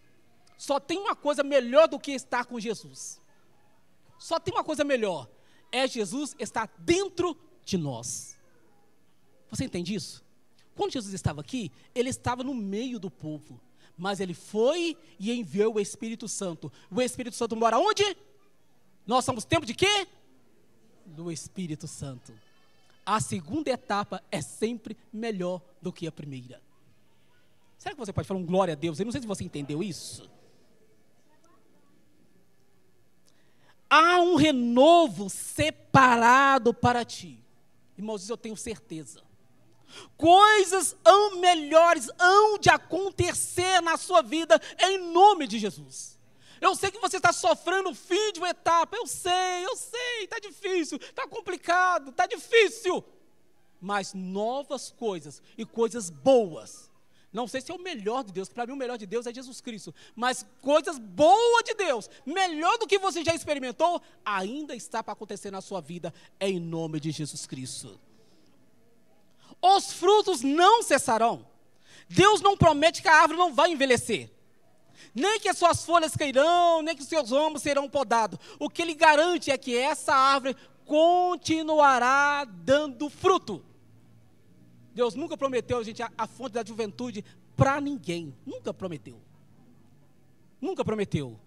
só 0.62 0.80
tem 0.80 1.00
uma 1.00 1.16
coisa 1.16 1.44
melhor 1.44 1.88
do 1.88 1.98
que 1.98 2.12
estar 2.12 2.46
com 2.46 2.60
Jesus. 2.60 3.20
Só 4.20 4.40
tem 4.40 4.54
uma 4.54 4.64
coisa 4.64 4.84
melhor. 4.84 5.28
É 5.72 5.88
Jesus 5.88 6.36
estar 6.38 6.72
dentro 6.78 7.36
de 7.66 7.80
nós. 7.80 8.38
Você 9.50 9.64
entende 9.64 9.96
isso? 9.96 10.24
Quando 10.76 10.94
Jesus 10.94 11.16
estava 11.16 11.42
aqui, 11.42 11.72
ele 11.96 12.10
estava 12.10 12.44
no 12.44 12.54
meio 12.54 13.00
do 13.00 13.10
povo. 13.10 13.60
Mas 13.98 14.20
ele 14.20 14.36
foi 14.36 14.96
e 15.18 15.32
enviou 15.32 15.74
o 15.74 15.80
Espírito 15.80 16.28
Santo. 16.28 16.72
O 16.92 17.02
Espírito 17.02 17.36
Santo 17.36 17.56
mora 17.56 17.80
onde? 17.80 18.16
Nós 19.08 19.26
somos 19.26 19.44
tempo 19.44 19.66
de 19.66 19.74
quê? 19.74 20.08
Do 21.08 21.32
Espírito 21.32 21.88
Santo. 21.88 22.32
A 23.04 23.20
segunda 23.20 23.72
etapa 23.72 24.24
é 24.30 24.44
sempre 24.44 24.96
melhor 25.12 25.60
do 25.82 25.92
que 25.92 26.06
a 26.06 26.12
primeira. 26.12 26.62
Será 27.80 27.96
que 27.96 28.00
você 28.00 28.14
pode 28.14 28.28
falar 28.28 28.40
um 28.40 28.46
glória 28.46 28.74
a 28.74 28.78
Deus? 28.78 29.00
Eu 29.00 29.06
não 29.06 29.12
sei 29.12 29.22
se 29.22 29.28
você 29.28 29.44
entendeu 29.44 29.82
isso. 29.82 30.30
Há 33.92 34.22
um 34.22 34.36
renovo 34.36 35.30
separado 35.30 36.74
para 36.74 37.04
ti. 37.04 37.44
Irmãos, 37.98 38.30
eu 38.30 38.38
tenho 38.38 38.56
certeza. 38.56 39.22
Coisas 40.16 40.96
melhores 41.42 42.10
hão 42.18 42.58
de 42.58 42.70
acontecer 42.70 43.82
na 43.82 43.98
sua 43.98 44.22
vida 44.22 44.60
em 44.80 45.12
nome 45.12 45.46
de 45.46 45.60
Jesus. 45.60 46.18
Eu 46.62 46.76
sei 46.76 46.92
que 46.92 47.00
você 47.00 47.18
está 47.18 47.34
sofrendo 47.34 47.90
o 47.90 47.96
fim 47.96 48.32
de 48.32 48.40
uma 48.40 48.50
etapa. 48.52 48.96
Eu 48.96 49.06
sei, 49.06 49.66
eu 49.66 49.76
sei, 49.76 50.24
está 50.24 50.40
difícil, 50.40 50.98
está 51.02 51.28
complicado, 51.28 52.12
está 52.12 52.26
difícil. 52.26 53.04
Mas 53.82 54.14
novas 54.14 54.92
coisas 54.92 55.42
e 55.58 55.66
coisas 55.66 56.10
boas 56.10 56.91
não 57.34 57.48
sei 57.48 57.62
se 57.62 57.72
é 57.72 57.76
o 57.76 57.80
melhor 57.80 58.24
de 58.24 58.34
Deus, 58.34 58.50
para 58.50 58.66
mim 58.66 58.74
o 58.74 58.78
melhor 58.78 58.98
de 58.98 59.06
Deus 59.06 59.26
é 59.26 59.34
Jesus 59.34 59.62
Cristo. 59.62 59.96
Mas 60.16 60.46
coisas 60.62 60.98
boas 60.98 61.64
de 61.64 61.74
Deus, 61.76 62.10
melhor 62.26 62.78
do 62.78 62.86
que 62.88 63.00
você 63.00 63.24
já 63.24 63.34
experimentou, 63.34 64.02
ainda 64.26 64.76
está 64.76 65.02
para 65.02 65.14
acontecer 65.14 65.50
na 65.50 65.62
sua 65.62 65.80
vida, 65.80 66.14
em 66.40 66.60
nome 66.60 67.00
de 67.00 67.10
Jesus 67.12 67.46
Cristo. 67.46 67.98
Os 69.62 69.94
frutos 69.94 70.42
não 70.42 70.84
cessarão. 70.84 71.48
Deus 72.10 72.42
não 72.42 72.58
promete 72.58 73.02
que 73.02 73.08
a 73.08 73.22
árvore 73.22 73.40
não 73.40 73.54
vai 73.54 73.72
envelhecer. 73.72 74.30
Nem 75.16 75.40
que 75.40 75.48
as 75.48 75.58
suas 75.58 75.86
folhas 75.86 76.16
cairão, 76.16 76.82
nem 76.82 76.96
que 76.96 77.02
os 77.02 77.08
seus 77.08 77.32
ramos 77.32 77.62
serão 77.62 77.90
podados. 77.90 78.40
O 78.60 78.70
que 78.70 78.82
ele 78.82 78.94
garante 78.94 79.52
é 79.52 79.58
que 79.58 79.78
essa 79.78 80.14
árvore 80.14 80.56
continuará 80.86 82.46
dando 82.46 83.10
fruto. 83.10 83.64
Deus 84.94 85.16
nunca 85.16 85.38
prometeu, 85.38 85.84
gente, 85.84 86.04
a, 86.04 86.12
a 86.18 86.28
fonte 86.28 86.54
da 86.54 86.66
juventude 86.66 87.24
para 87.56 87.80
ninguém. 87.80 88.36
Nunca 88.46 88.74
prometeu. 88.74 89.20
Nunca 90.60 90.84
prometeu. 90.84 91.40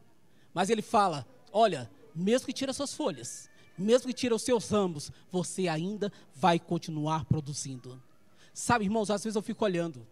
Mas 0.52 0.70
ele 0.70 0.82
fala: 0.82 1.26
olha, 1.52 1.90
mesmo 2.14 2.46
que 2.46 2.52
tire 2.52 2.70
as 2.70 2.76
suas 2.76 2.94
folhas, 2.94 3.50
mesmo 3.76 4.08
que 4.08 4.14
tire 4.14 4.32
os 4.32 4.42
seus 4.42 4.68
ramos, 4.68 5.10
você 5.30 5.68
ainda 5.68 6.12
vai 6.34 6.58
continuar 6.58 7.24
produzindo. 7.24 8.02
Sabe, 8.52 8.84
irmãos, 8.84 9.10
às 9.10 9.22
vezes 9.22 9.36
eu 9.36 9.42
fico 9.42 9.64
olhando. 9.64 10.06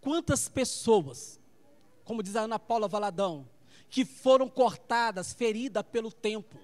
Quantas 0.00 0.48
pessoas, 0.48 1.40
como 2.04 2.22
diz 2.22 2.36
a 2.36 2.42
Ana 2.42 2.58
Paula 2.58 2.86
Valadão, 2.86 3.48
que 3.88 4.04
foram 4.04 4.48
cortadas, 4.48 5.32
feridas 5.32 5.84
pelo 5.90 6.12
tempo, 6.12 6.58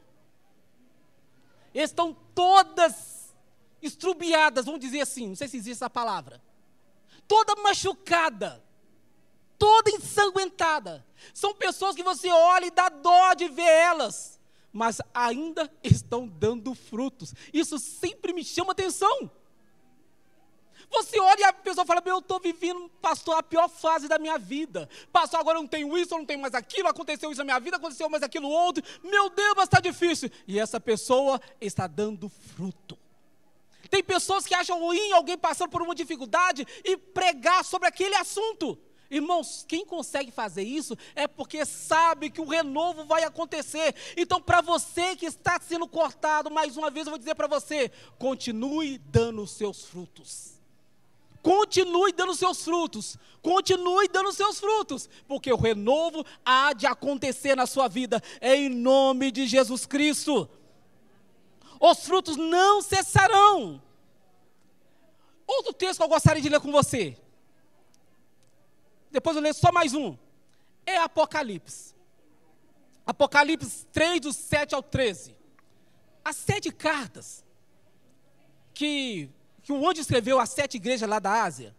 estão 1.74 2.14
todas 2.34 3.21
estrubiadas, 3.82 4.64
vamos 4.66 4.80
dizer 4.80 5.00
assim, 5.00 5.28
não 5.28 5.36
sei 5.36 5.48
se 5.48 5.56
existe 5.56 5.78
essa 5.78 5.90
palavra. 5.90 6.42
Toda 7.26 7.56
machucada, 7.56 8.62
toda 9.58 9.90
ensanguentada. 9.90 11.04
São 11.32 11.54
pessoas 11.54 11.94
que 11.94 12.02
você 12.02 12.30
olha 12.30 12.66
e 12.66 12.70
dá 12.70 12.88
dó 12.88 13.34
de 13.34 13.48
ver 13.48 13.62
elas. 13.62 14.40
mas 14.72 15.00
ainda 15.12 15.70
estão 15.84 16.26
dando 16.26 16.74
frutos. 16.74 17.34
Isso 17.52 17.78
sempre 17.78 18.32
me 18.32 18.42
chama 18.42 18.72
atenção. 18.72 19.30
Você 20.90 21.18
olha 21.20 21.40
e 21.40 21.44
a 21.44 21.52
pessoa 21.52 21.86
fala: 21.86 22.02
Meu, 22.04 22.16
eu 22.16 22.18
estou 22.20 22.40
vivendo, 22.40 22.88
pastor, 23.00 23.36
a 23.36 23.42
pior 23.42 23.68
fase 23.68 24.08
da 24.08 24.18
minha 24.18 24.38
vida. 24.38 24.88
Pastor, 25.12 25.40
agora 25.40 25.58
eu 25.58 25.62
não 25.62 25.68
tenho 25.68 25.96
isso, 25.96 26.14
eu 26.14 26.18
não 26.18 26.26
tenho 26.26 26.40
mais 26.40 26.54
aquilo, 26.54 26.88
aconteceu 26.88 27.30
isso 27.30 27.38
na 27.38 27.44
minha 27.44 27.60
vida, 27.60 27.76
aconteceu 27.76 28.08
mais 28.08 28.22
aquilo 28.22 28.48
outro. 28.48 28.82
Meu 29.02 29.30
Deus, 29.30 29.54
mas 29.56 29.64
está 29.64 29.80
difícil. 29.80 30.30
E 30.46 30.58
essa 30.58 30.80
pessoa 30.80 31.40
está 31.60 31.86
dando 31.86 32.28
fruto. 32.28 32.98
Tem 33.92 34.02
pessoas 34.02 34.46
que 34.46 34.54
acham 34.54 34.80
ruim 34.80 35.12
alguém 35.12 35.36
passando 35.36 35.68
por 35.68 35.82
uma 35.82 35.94
dificuldade 35.94 36.66
e 36.82 36.96
pregar 36.96 37.62
sobre 37.62 37.86
aquele 37.86 38.14
assunto. 38.14 38.78
Irmãos, 39.10 39.66
quem 39.68 39.84
consegue 39.84 40.30
fazer 40.30 40.62
isso 40.62 40.96
é 41.14 41.28
porque 41.28 41.66
sabe 41.66 42.30
que 42.30 42.40
o 42.40 42.48
renovo 42.48 43.04
vai 43.04 43.22
acontecer. 43.22 43.94
Então, 44.16 44.40
para 44.40 44.62
você 44.62 45.14
que 45.14 45.26
está 45.26 45.60
sendo 45.60 45.86
cortado, 45.86 46.50
mais 46.50 46.78
uma 46.78 46.90
vez 46.90 47.06
eu 47.06 47.10
vou 47.10 47.18
dizer 47.18 47.34
para 47.34 47.46
você: 47.46 47.90
continue 48.18 48.96
dando 48.96 49.42
os 49.42 49.50
seus 49.50 49.84
frutos. 49.84 50.52
Continue 51.42 52.12
dando 52.12 52.34
seus 52.34 52.64
frutos, 52.64 53.18
continue 53.42 54.08
dando 54.08 54.32
seus 54.32 54.58
frutos, 54.58 55.06
porque 55.28 55.52
o 55.52 55.56
renovo 55.56 56.24
há 56.42 56.72
de 56.72 56.86
acontecer 56.86 57.54
na 57.54 57.66
sua 57.66 57.88
vida, 57.88 58.22
em 58.40 58.70
nome 58.70 59.30
de 59.30 59.46
Jesus 59.46 59.84
Cristo. 59.84 60.48
Os 61.84 62.06
frutos 62.06 62.36
não 62.36 62.80
cessarão. 62.80 63.82
Outro 65.44 65.72
texto 65.72 65.98
que 65.98 66.04
eu 66.04 66.08
gostaria 66.08 66.40
de 66.40 66.48
ler 66.48 66.60
com 66.60 66.70
você, 66.70 67.18
depois 69.10 69.34
eu 69.34 69.42
leio 69.42 69.52
só 69.52 69.72
mais 69.72 69.92
um. 69.92 70.16
É 70.86 70.98
Apocalipse. 70.98 71.92
Apocalipse 73.04 73.84
3, 73.86 74.20
do 74.20 74.32
7 74.32 74.76
ao 74.76 74.82
13. 74.82 75.36
As 76.24 76.36
sete 76.36 76.70
cartas 76.70 77.44
que, 78.72 79.28
que 79.60 79.72
o 79.72 79.84
anjo 79.84 80.00
escreveu 80.00 80.38
às 80.38 80.50
sete 80.50 80.76
igrejas 80.76 81.08
lá 81.08 81.18
da 81.18 81.42
Ásia, 81.42 81.74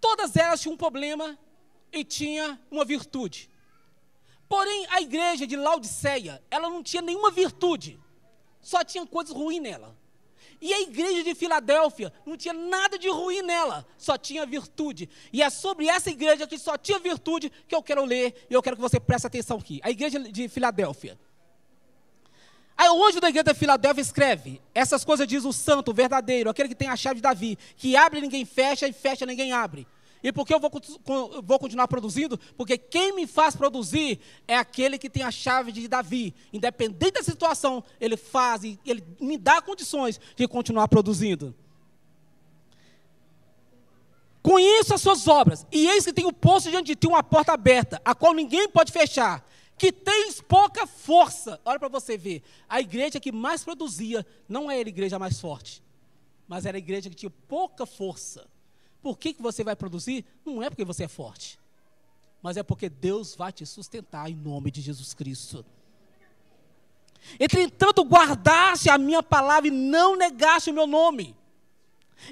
todas 0.00 0.34
elas 0.34 0.62
tinham 0.62 0.72
um 0.72 0.78
problema 0.78 1.38
e 1.92 2.02
tinha 2.02 2.58
uma 2.70 2.86
virtude. 2.86 3.50
Porém, 4.48 4.86
a 4.88 5.02
igreja 5.02 5.46
de 5.46 5.56
Laodiceia, 5.56 6.42
ela 6.50 6.70
não 6.70 6.82
tinha 6.82 7.02
nenhuma 7.02 7.30
virtude, 7.30 8.00
só 8.68 8.84
tinha 8.84 9.06
coisas 9.06 9.34
ruins 9.34 9.62
nela. 9.62 9.96
E 10.60 10.74
a 10.74 10.80
igreja 10.82 11.24
de 11.24 11.34
Filadélfia 11.34 12.12
não 12.26 12.36
tinha 12.36 12.52
nada 12.52 12.98
de 12.98 13.08
ruim 13.08 13.40
nela, 13.40 13.86
só 13.96 14.18
tinha 14.18 14.44
virtude. 14.44 15.08
E 15.32 15.42
é 15.42 15.48
sobre 15.48 15.88
essa 15.88 16.10
igreja 16.10 16.46
que 16.46 16.58
só 16.58 16.76
tinha 16.76 16.98
virtude 16.98 17.50
que 17.66 17.74
eu 17.74 17.82
quero 17.82 18.04
ler 18.04 18.46
e 18.50 18.52
eu 18.52 18.62
quero 18.62 18.76
que 18.76 18.82
você 18.82 19.00
preste 19.00 19.26
atenção 19.26 19.56
aqui. 19.56 19.80
A 19.82 19.90
igreja 19.90 20.18
de 20.20 20.48
Filadélfia. 20.48 21.18
Aí 22.76 22.90
o 22.90 23.06
anjo 23.06 23.20
da 23.20 23.30
igreja 23.30 23.44
de 23.44 23.54
Filadélfia 23.54 24.02
escreve: 24.02 24.60
Essas 24.74 25.02
coisas 25.02 25.26
diz 25.26 25.46
o 25.46 25.52
santo, 25.52 25.90
o 25.90 25.94
verdadeiro, 25.94 26.50
aquele 26.50 26.68
que 26.68 26.74
tem 26.74 26.88
a 26.88 26.96
chave 26.96 27.16
de 27.16 27.22
Davi, 27.22 27.56
que 27.74 27.96
abre 27.96 28.20
ninguém 28.20 28.44
fecha 28.44 28.86
e 28.86 28.92
fecha 28.92 29.24
ninguém 29.24 29.50
abre. 29.52 29.86
E 30.22 30.32
por 30.32 30.46
que 30.46 30.52
eu 30.52 30.58
vou, 30.58 30.70
vou, 31.42 31.58
continuar 31.58 31.86
produzindo? 31.86 32.38
Porque 32.56 32.76
quem 32.76 33.14
me 33.14 33.26
faz 33.26 33.54
produzir 33.54 34.18
é 34.46 34.56
aquele 34.56 34.98
que 34.98 35.08
tem 35.08 35.22
a 35.22 35.30
chave 35.30 35.70
de 35.70 35.86
Davi. 35.86 36.34
Independente 36.52 37.12
da 37.12 37.22
situação, 37.22 37.84
ele 38.00 38.16
faz 38.16 38.64
e 38.64 38.78
ele 38.84 39.04
me 39.20 39.38
dá 39.38 39.62
condições 39.62 40.20
de 40.34 40.48
continuar 40.48 40.88
produzindo. 40.88 41.54
Conheço 44.42 44.94
as 44.94 45.02
suas 45.02 45.28
obras, 45.28 45.66
e 45.70 45.86
eis 45.88 46.04
que 46.04 46.12
tenho 46.12 46.32
posto 46.32 46.70
diante 46.70 46.86
de 46.86 46.94
ti 46.94 47.06
uma 47.06 47.22
porta 47.22 47.52
aberta, 47.52 48.00
a 48.04 48.14
qual 48.14 48.32
ninguém 48.32 48.68
pode 48.68 48.90
fechar, 48.90 49.46
que 49.76 49.92
tens 49.92 50.40
pouca 50.40 50.86
força. 50.86 51.60
Olha 51.64 51.78
para 51.78 51.88
você 51.88 52.16
ver, 52.16 52.42
a 52.68 52.80
igreja 52.80 53.20
que 53.20 53.30
mais 53.30 53.62
produzia 53.62 54.26
não 54.48 54.70
era 54.70 54.88
a 54.88 54.90
igreja 54.90 55.18
mais 55.18 55.38
forte, 55.40 55.82
mas 56.46 56.64
era 56.64 56.76
a 56.76 56.78
igreja 56.78 57.10
que 57.10 57.16
tinha 57.16 57.30
pouca 57.46 57.84
força. 57.84 58.46
Por 59.08 59.16
que, 59.16 59.32
que 59.32 59.40
você 59.40 59.64
vai 59.64 59.74
produzir? 59.74 60.22
Não 60.44 60.62
é 60.62 60.68
porque 60.68 60.84
você 60.84 61.04
é 61.04 61.08
forte, 61.08 61.58
mas 62.42 62.58
é 62.58 62.62
porque 62.62 62.90
Deus 62.90 63.34
vai 63.34 63.50
te 63.50 63.64
sustentar 63.64 64.30
em 64.30 64.34
nome 64.34 64.70
de 64.70 64.82
Jesus 64.82 65.14
Cristo. 65.14 65.64
Entretanto, 67.40 68.04
guardaste 68.04 68.90
a 68.90 68.98
minha 68.98 69.22
palavra 69.22 69.68
e 69.68 69.70
não 69.70 70.14
negaste 70.14 70.68
o 70.68 70.74
meu 70.74 70.86
nome. 70.86 71.34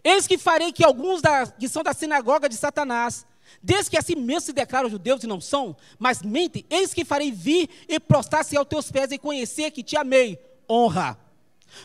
Eis 0.05 0.27
que 0.27 0.37
farei 0.37 0.71
que 0.71 0.85
alguns 0.85 1.23
da, 1.23 1.47
que 1.47 1.67
são 1.67 1.83
da 1.83 1.95
sinagoga 1.95 2.47
de 2.47 2.59
Satanás, 2.59 3.25
desde 3.63 3.93
que 3.93 3.97
assim 3.97 4.15
mesmo 4.15 4.43
se 4.43 4.53
declaram 4.53 4.91
judeus 4.91 5.25
e 5.25 5.27
não 5.27 5.41
são, 5.41 5.75
mas 5.99 6.21
mentem, 6.21 6.67
eis 6.69 6.93
que 6.93 7.07
farei 7.07 7.33
vir 7.33 7.71
e 7.89 7.99
prostrar-se 7.99 8.55
aos 8.55 8.69
teus 8.69 8.93
pés 8.93 9.11
e 9.13 9.19
conhecer 9.19 9.71
que 9.71 9.83
te 9.83 9.97
amei. 9.97 10.39
Honra. 10.69 11.19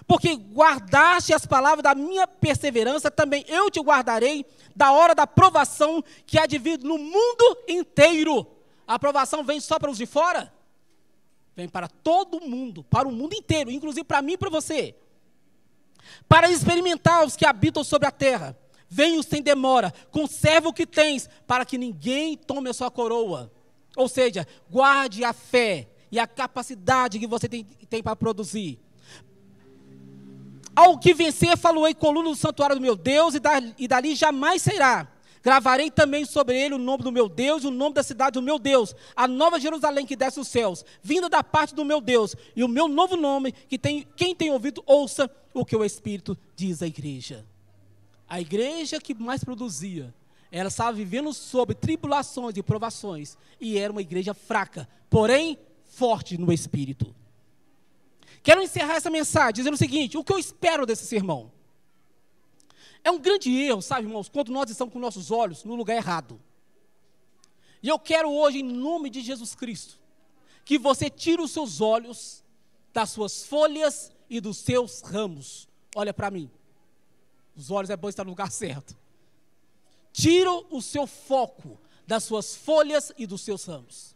Porque 0.08 0.36
guardaste 0.36 1.34
as 1.34 1.46
palavras 1.46 1.84
da 1.84 1.96
minha 1.96 2.28
perseverança, 2.28 3.12
também 3.12 3.44
eu 3.48 3.70
te 3.70 3.80
guardarei 3.80 4.46
da 4.76 4.91
hora 4.91 5.13
da 5.13 5.28
provação 5.28 6.04
que 6.26 6.38
há 6.39 6.46
de 6.46 6.58
vir 6.58 6.80
no 6.80 6.98
mundo 6.98 7.58
inteiro. 7.67 8.48
A 8.88 8.96
aprovação 8.96 9.44
vem 9.44 9.60
só 9.60 9.80
para 9.80 9.91
os 9.91 9.98
de 9.98 10.06
fora? 10.06 10.54
Vem 11.56 11.67
para 11.67 11.88
todo 11.88 12.41
mundo, 12.41 12.84
para 12.84 13.08
o 13.08 13.12
mundo 13.12 13.34
inteiro, 13.34 13.70
inclusive 13.72 14.04
para 14.04 14.22
mim 14.22 14.34
e 14.34 14.38
para 14.38 14.50
você. 14.50 14.96
Para 16.28 16.50
experimentar 16.50 17.26
os 17.26 17.36
que 17.36 17.46
habitam 17.46 17.84
sobre 17.84 18.08
a 18.08 18.12
terra. 18.12 18.58
Venho 18.89 19.24
sem 19.24 19.41
demora, 19.41 19.94
conserva 20.12 20.67
o 20.67 20.74
que 20.74 20.86
tens, 20.86 21.30
para 21.48 21.65
que 21.65 21.78
ninguém 21.78 22.36
tome 22.36 22.70
a 22.70 22.74
sua 22.74 22.91
coroa. 22.91 23.52
Ou 23.96 24.10
seja, 24.10 24.46
guarde 24.70 25.24
a 25.24 25.32
fé 25.32 25.88
e 26.12 26.20
a 26.20 26.28
capacidade 26.28 27.17
que 27.17 27.28
você 27.28 27.48
tem, 27.48 27.63
tem 27.63 28.04
para 28.04 28.15
produzir. 28.15 28.80
Ao 30.75 30.97
que 30.97 31.13
vencer, 31.13 31.57
faloei 31.57 31.93
coluna 31.93 32.29
do 32.29 32.36
santuário 32.36 32.75
do 32.75 32.81
meu 32.81 32.95
Deus, 32.95 33.36
e, 33.77 33.88
dali, 33.88 34.15
jamais 34.15 34.62
sairá. 34.62 35.07
Gravarei 35.43 35.89
também 35.89 36.23
sobre 36.23 36.55
ele 36.55 36.75
o 36.75 36.77
nome 36.77 37.03
do 37.03 37.12
meu 37.12 37.27
Deus 37.27 37.63
e 37.63 37.67
o 37.67 37.71
nome 37.71 37.95
da 37.95 38.03
cidade 38.03 38.34
do 38.34 38.43
meu 38.43 38.60
Deus, 38.60 38.95
a 39.15 39.27
nova 39.27 39.60
Jerusalém 39.60 40.05
que 40.05 40.15
desce 40.15 40.39
os 40.39 40.47
céus, 40.47 40.86
vinda 41.01 41.27
da 41.27 41.43
parte 41.43 41.73
do 41.73 41.84
meu 41.84 41.99
Deus, 41.99 42.36
e 42.55 42.63
o 42.63 42.67
meu 42.67 42.88
novo 42.88 43.15
nome, 43.15 43.51
que 43.51 43.77
tem, 43.77 44.07
quem 44.15 44.36
tem 44.36 44.51
ouvido, 44.51 44.84
ouça 44.86 45.29
o 45.51 45.65
que 45.65 45.75
o 45.75 45.84
Espírito 45.84 46.38
diz 46.55 46.84
à 46.84 46.88
igreja. 46.88 47.43
A 48.29 48.39
igreja 48.39 48.99
que 48.99 49.15
mais 49.15 49.43
produzia, 49.43 50.13
ela 50.51 50.69
estava 50.69 50.93
vivendo 50.93 51.34
sob 51.34 51.73
tribulações 51.73 52.55
e 52.55 52.62
provações, 52.62 53.36
e 53.60 53.79
era 53.79 53.91
uma 53.91 54.01
igreja 54.01 54.36
fraca, 54.36 54.88
porém 55.10 55.57
forte 55.86 56.38
no 56.38 56.53
Espírito. 56.53 57.15
Quero 58.43 58.62
encerrar 58.62 58.95
essa 58.95 59.10
mensagem 59.10 59.54
dizendo 59.54 59.75
o 59.75 59.77
seguinte: 59.77 60.17
o 60.17 60.23
que 60.23 60.34
eu 60.34 60.39
espero 60.39 60.86
desse 60.86 61.06
sermão? 61.06 61.51
É 63.04 63.10
um 63.10 63.19
grande 63.19 63.51
erro, 63.51 63.82
sabe, 63.82 64.08
irmãos, 64.08 64.30
quando 64.30 64.51
nós 64.51 64.69
estamos 64.69 64.93
com 64.93 64.99
nossos 64.99 65.32
olhos 65.32 65.63
no 65.63 65.75
lugar 65.75 65.95
errado. 65.95 66.39
E 67.82 67.88
eu 67.88 67.97
quero 67.97 68.32
hoje, 68.32 68.60
em 68.60 68.63
nome 68.63 69.10
de 69.10 69.21
Jesus 69.21 69.56
Cristo, 69.56 69.99
que 70.63 70.77
você 70.77 71.10
tire 71.10 71.41
os 71.41 71.51
seus 71.51 71.82
olhos 71.82 72.43
das 72.93 73.10
suas 73.10 73.43
folhas 73.43 74.12
e 74.30 74.39
dos 74.39 74.58
seus 74.58 75.01
ramos. 75.01 75.67
Olha 75.95 76.13
para 76.13 76.30
mim. 76.30 76.49
Os 77.56 77.71
olhos 77.71 77.89
é 77.89 77.97
bom 77.97 78.08
estar 78.08 78.23
no 78.23 78.30
lugar 78.30 78.51
certo. 78.51 78.95
Tira 80.13 80.51
o 80.51 80.82
seu 80.82 81.08
foco 81.08 81.80
das 82.06 82.23
suas 82.23 82.56
folhas 82.56 83.12
e 83.17 83.25
dos 83.25 83.41
seus 83.41 83.65
ramos. 83.65 84.15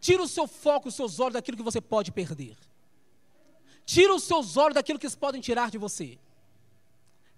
Tira 0.00 0.22
o 0.22 0.28
seu 0.28 0.46
foco, 0.46 0.88
os 0.88 0.94
seus 0.94 1.20
olhos 1.20 1.34
daquilo 1.34 1.56
que 1.56 1.62
você 1.62 1.80
pode 1.80 2.10
perder. 2.10 2.56
Tira 3.84 4.14
os 4.14 4.24
seus 4.24 4.56
olhos 4.56 4.74
daquilo 4.74 4.98
que 4.98 5.06
eles 5.06 5.14
podem 5.14 5.40
tirar 5.40 5.70
de 5.70 5.78
você. 5.78 6.18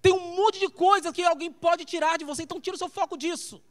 Tem 0.01 0.13
um 0.13 0.37
monte 0.37 0.59
de 0.59 0.69
coisas 0.69 1.13
que 1.13 1.23
alguém 1.23 1.51
pode 1.51 1.85
tirar 1.85 2.19
de 2.19 2.25
você, 2.25 2.43
então 2.43 2.61
tira 2.61 2.77
o 2.77 2.79
seu 2.79 2.89
foco 2.89 3.17
disso. 3.17 3.63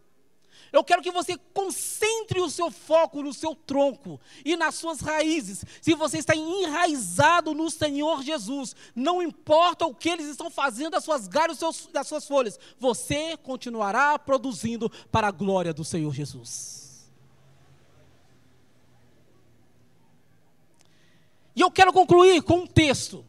Eu 0.72 0.84
quero 0.84 1.02
que 1.02 1.12
você 1.12 1.38
concentre 1.54 2.40
o 2.40 2.50
seu 2.50 2.72
foco 2.72 3.22
no 3.22 3.34
seu 3.34 3.54
tronco 3.54 4.20
e 4.46 4.56
nas 4.56 4.76
suas 4.76 5.02
raízes. 5.02 5.66
Se 5.82 5.94
você 5.94 6.20
está 6.20 6.34
enraizado 6.34 7.54
no 7.54 7.70
Senhor 7.70 8.24
Jesus, 8.24 8.74
não 8.96 9.22
importa 9.22 9.86
o 9.86 9.94
que 9.94 10.10
eles 10.10 10.28
estão 10.28 10.50
fazendo 10.50 10.92
das 10.92 11.04
suas 11.04 11.28
galhas, 11.28 11.60
das 11.92 12.08
suas 12.08 12.26
folhas, 12.26 12.58
você 12.80 13.36
continuará 13.38 14.18
produzindo 14.18 14.90
para 15.12 15.28
a 15.28 15.32
glória 15.32 15.74
do 15.74 15.84
Senhor 15.84 16.14
Jesus. 16.14 16.81
E 21.62 21.64
eu 21.64 21.70
quero 21.70 21.94
concluir 21.94 22.42
com 22.42 22.62
um 22.62 22.66
texto. 22.66 23.24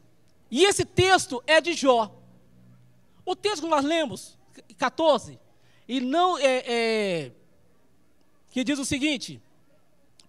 E 0.51 0.65
esse 0.65 0.87
texto 0.87 1.45
é 1.47 1.61
de 1.61 1.75
Jó. 1.75 2.11
O 3.27 3.37
texto 3.37 3.65
que 3.65 3.69
nós 3.69 3.85
lemos, 3.85 4.39
14, 4.79 5.39
e 5.87 6.01
não 6.01 6.39
é, 6.39 6.65
é 6.67 7.33
que 8.51 8.65
diz 8.65 8.79
o 8.79 8.87
seguinte: 8.87 9.39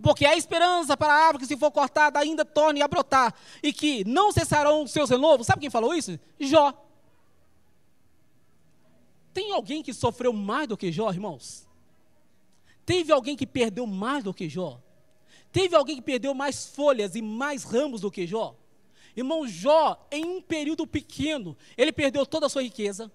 porque 0.02 0.26
há 0.26 0.36
esperança 0.36 0.98
para 0.98 1.14
a 1.14 1.18
árvore 1.28 1.44
que, 1.44 1.48
se 1.48 1.56
for 1.56 1.72
cortada, 1.72 2.20
ainda 2.20 2.44
torne 2.44 2.82
a 2.82 2.90
brotar, 2.90 3.34
e 3.64 3.72
que 3.72 4.04
não 4.04 4.34
cessarão 4.34 4.84
os 4.84 4.92
seus 4.92 5.10
renovos. 5.10 5.48
Sabe 5.48 5.62
quem 5.62 5.70
falou 5.70 5.94
isso? 5.94 6.20
Jó. 6.38 6.74
Tem 9.34 9.54
alguém 9.54 9.82
que 9.82 9.94
sofreu 9.94 10.34
mais 10.34 10.68
do 10.68 10.76
que 10.76 10.92
Jó, 10.92 11.10
irmãos? 11.10 11.66
Teve 12.86 13.14
alguém 13.14 13.38
que 13.38 13.48
perdeu 13.48 13.88
mais 13.88 14.26
do 14.26 14.34
que 14.34 14.50
Jó? 14.50 14.82
Teve 15.54 15.76
alguém 15.76 15.98
que 15.98 16.02
perdeu 16.02 16.34
mais 16.34 16.66
folhas 16.66 17.16
e 17.16 17.22
mais 17.22 17.64
ramos 17.64 18.02
do 18.02 18.10
que 18.10 18.26
Jó? 18.26 18.56
Irmão, 19.16 19.48
Jó, 19.48 20.04
em 20.12 20.26
um 20.26 20.42
período 20.42 20.88
pequeno, 20.88 21.56
ele 21.78 21.94
perdeu 21.94 22.26
toda 22.26 22.48
a 22.48 22.50
sua 22.50 22.64
riqueza, 22.64 23.12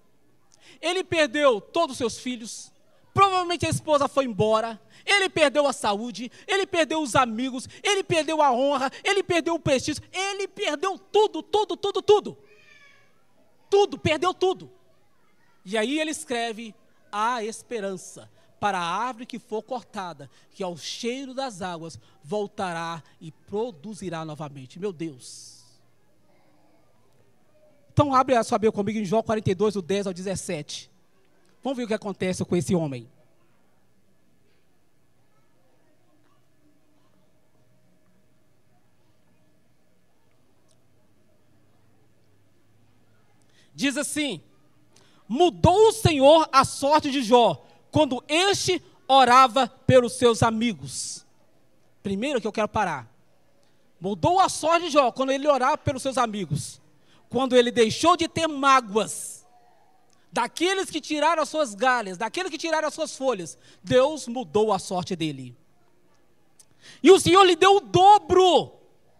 ele 0.81 1.03
perdeu 1.03 1.59
todos 1.59 1.91
os 1.91 1.97
seus 1.97 2.17
filhos, 2.17 2.71
provavelmente 3.13 3.65
a 3.65 3.69
esposa 3.69 4.07
foi 4.07 4.23
embora, 4.23 4.79
ele 5.05 5.27
perdeu 5.27 5.67
a 5.67 5.73
saúde, 5.73 6.31
ele 6.47 6.65
perdeu 6.65 7.01
os 7.01 7.13
amigos, 7.13 7.67
ele 7.83 8.03
perdeu 8.03 8.41
a 8.41 8.53
honra, 8.53 8.89
ele 9.03 9.21
perdeu 9.21 9.55
o 9.55 9.59
prestígio, 9.59 10.01
ele 10.13 10.47
perdeu 10.47 10.97
tudo, 10.97 11.43
tudo, 11.43 11.75
tudo, 11.75 12.01
tudo. 12.01 12.37
Tudo, 13.69 13.99
perdeu 13.99 14.33
tudo. 14.33 14.71
E 15.65 15.77
aí 15.77 15.99
ele 15.99 16.11
escreve: 16.11 16.73
a 17.11 17.43
esperança 17.43 18.29
para 18.59 18.77
a 18.79 18.83
árvore 18.83 19.25
que 19.25 19.39
for 19.39 19.63
cortada, 19.63 20.29
que 20.51 20.63
ao 20.63 20.75
cheiro 20.77 21.33
das 21.33 21.61
águas 21.61 21.99
voltará 22.23 23.01
e 23.21 23.31
produzirá 23.31 24.25
novamente. 24.25 24.79
Meu 24.79 24.91
Deus. 24.91 25.59
Então 27.93 28.13
abre 28.13 28.35
a 28.35 28.43
sua 28.43 28.57
Bíblia 28.57 28.71
comigo 28.71 28.99
em 28.99 29.05
Jó 29.05 29.21
42, 29.21 29.73
do 29.73 29.81
10 29.81 30.07
ao 30.07 30.13
17. 30.13 30.89
Vamos 31.63 31.77
ver 31.77 31.83
o 31.83 31.87
que 31.87 31.93
acontece 31.93 32.45
com 32.45 32.55
esse 32.55 32.73
homem. 32.75 33.09
Diz 43.73 43.95
assim: 43.95 44.41
Mudou 45.27 45.87
o 45.87 45.91
Senhor 45.93 46.49
a 46.51 46.65
sorte 46.65 47.09
de 47.11 47.21
Jó, 47.21 47.65
quando 47.91 48.23
este 48.27 48.81
orava 49.07 49.67
pelos 49.87 50.13
seus 50.13 50.43
amigos. 50.43 51.25
Primeiro 52.03 52.39
que 52.39 52.47
eu 52.47 52.51
quero 52.51 52.67
parar. 52.67 53.11
Mudou 53.99 54.39
a 54.39 54.47
sorte 54.47 54.85
de 54.85 54.91
Jó 54.91 55.11
quando 55.11 55.31
ele 55.31 55.47
orava 55.47 55.77
pelos 55.77 56.01
seus 56.01 56.17
amigos. 56.17 56.79
Quando 57.27 57.55
ele 57.55 57.71
deixou 57.71 58.15
de 58.15 58.27
ter 58.27 58.47
mágoas 58.47 59.45
daqueles 60.31 60.89
que 60.89 61.01
tiraram 61.01 61.41
as 61.41 61.49
suas 61.49 61.73
galhas, 61.73 62.17
daqueles 62.17 62.51
que 62.51 62.57
tiraram 62.57 62.87
as 62.87 62.93
suas 62.93 63.15
folhas, 63.15 63.57
Deus 63.83 64.27
mudou 64.27 64.71
a 64.71 64.79
sorte 64.79 65.15
dele. 65.15 65.55
E 67.03 67.11
o 67.11 67.19
Senhor 67.19 67.43
lhe 67.43 67.55
deu 67.55 67.77
o 67.77 67.81
dobro 67.81 68.73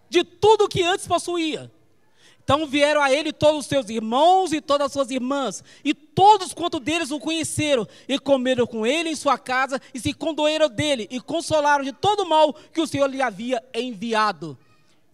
de 0.10 0.24
tudo 0.24 0.70
que 0.70 0.84
antes 0.84 1.08
possuía. 1.08 1.72
Então 2.50 2.66
vieram 2.66 3.00
a 3.00 3.14
ele 3.14 3.32
todos 3.32 3.60
os 3.60 3.66
seus 3.68 3.90
irmãos 3.90 4.52
e 4.52 4.60
todas 4.60 4.88
as 4.88 4.92
suas 4.92 5.12
irmãs, 5.12 5.64
e 5.86 5.94
todos 5.94 6.52
quanto 6.52 6.80
deles 6.80 7.12
o 7.12 7.20
conheceram, 7.20 7.88
e 8.08 8.18
comeram 8.18 8.66
com 8.66 8.88
ele 8.88 9.10
em 9.10 9.16
sua 9.16 9.38
casa, 9.38 9.80
e 9.94 10.00
se 10.00 10.16
condoeram 10.16 10.68
dele, 10.68 11.08
e 11.12 11.22
consolaram 11.22 11.84
de 11.84 11.94
todo 11.94 12.22
o 12.22 12.28
mal 12.28 12.52
que 12.74 12.82
o 12.82 12.88
Senhor 12.88 13.06
lhe 13.06 13.22
havia 13.22 13.64
enviado. 13.72 14.58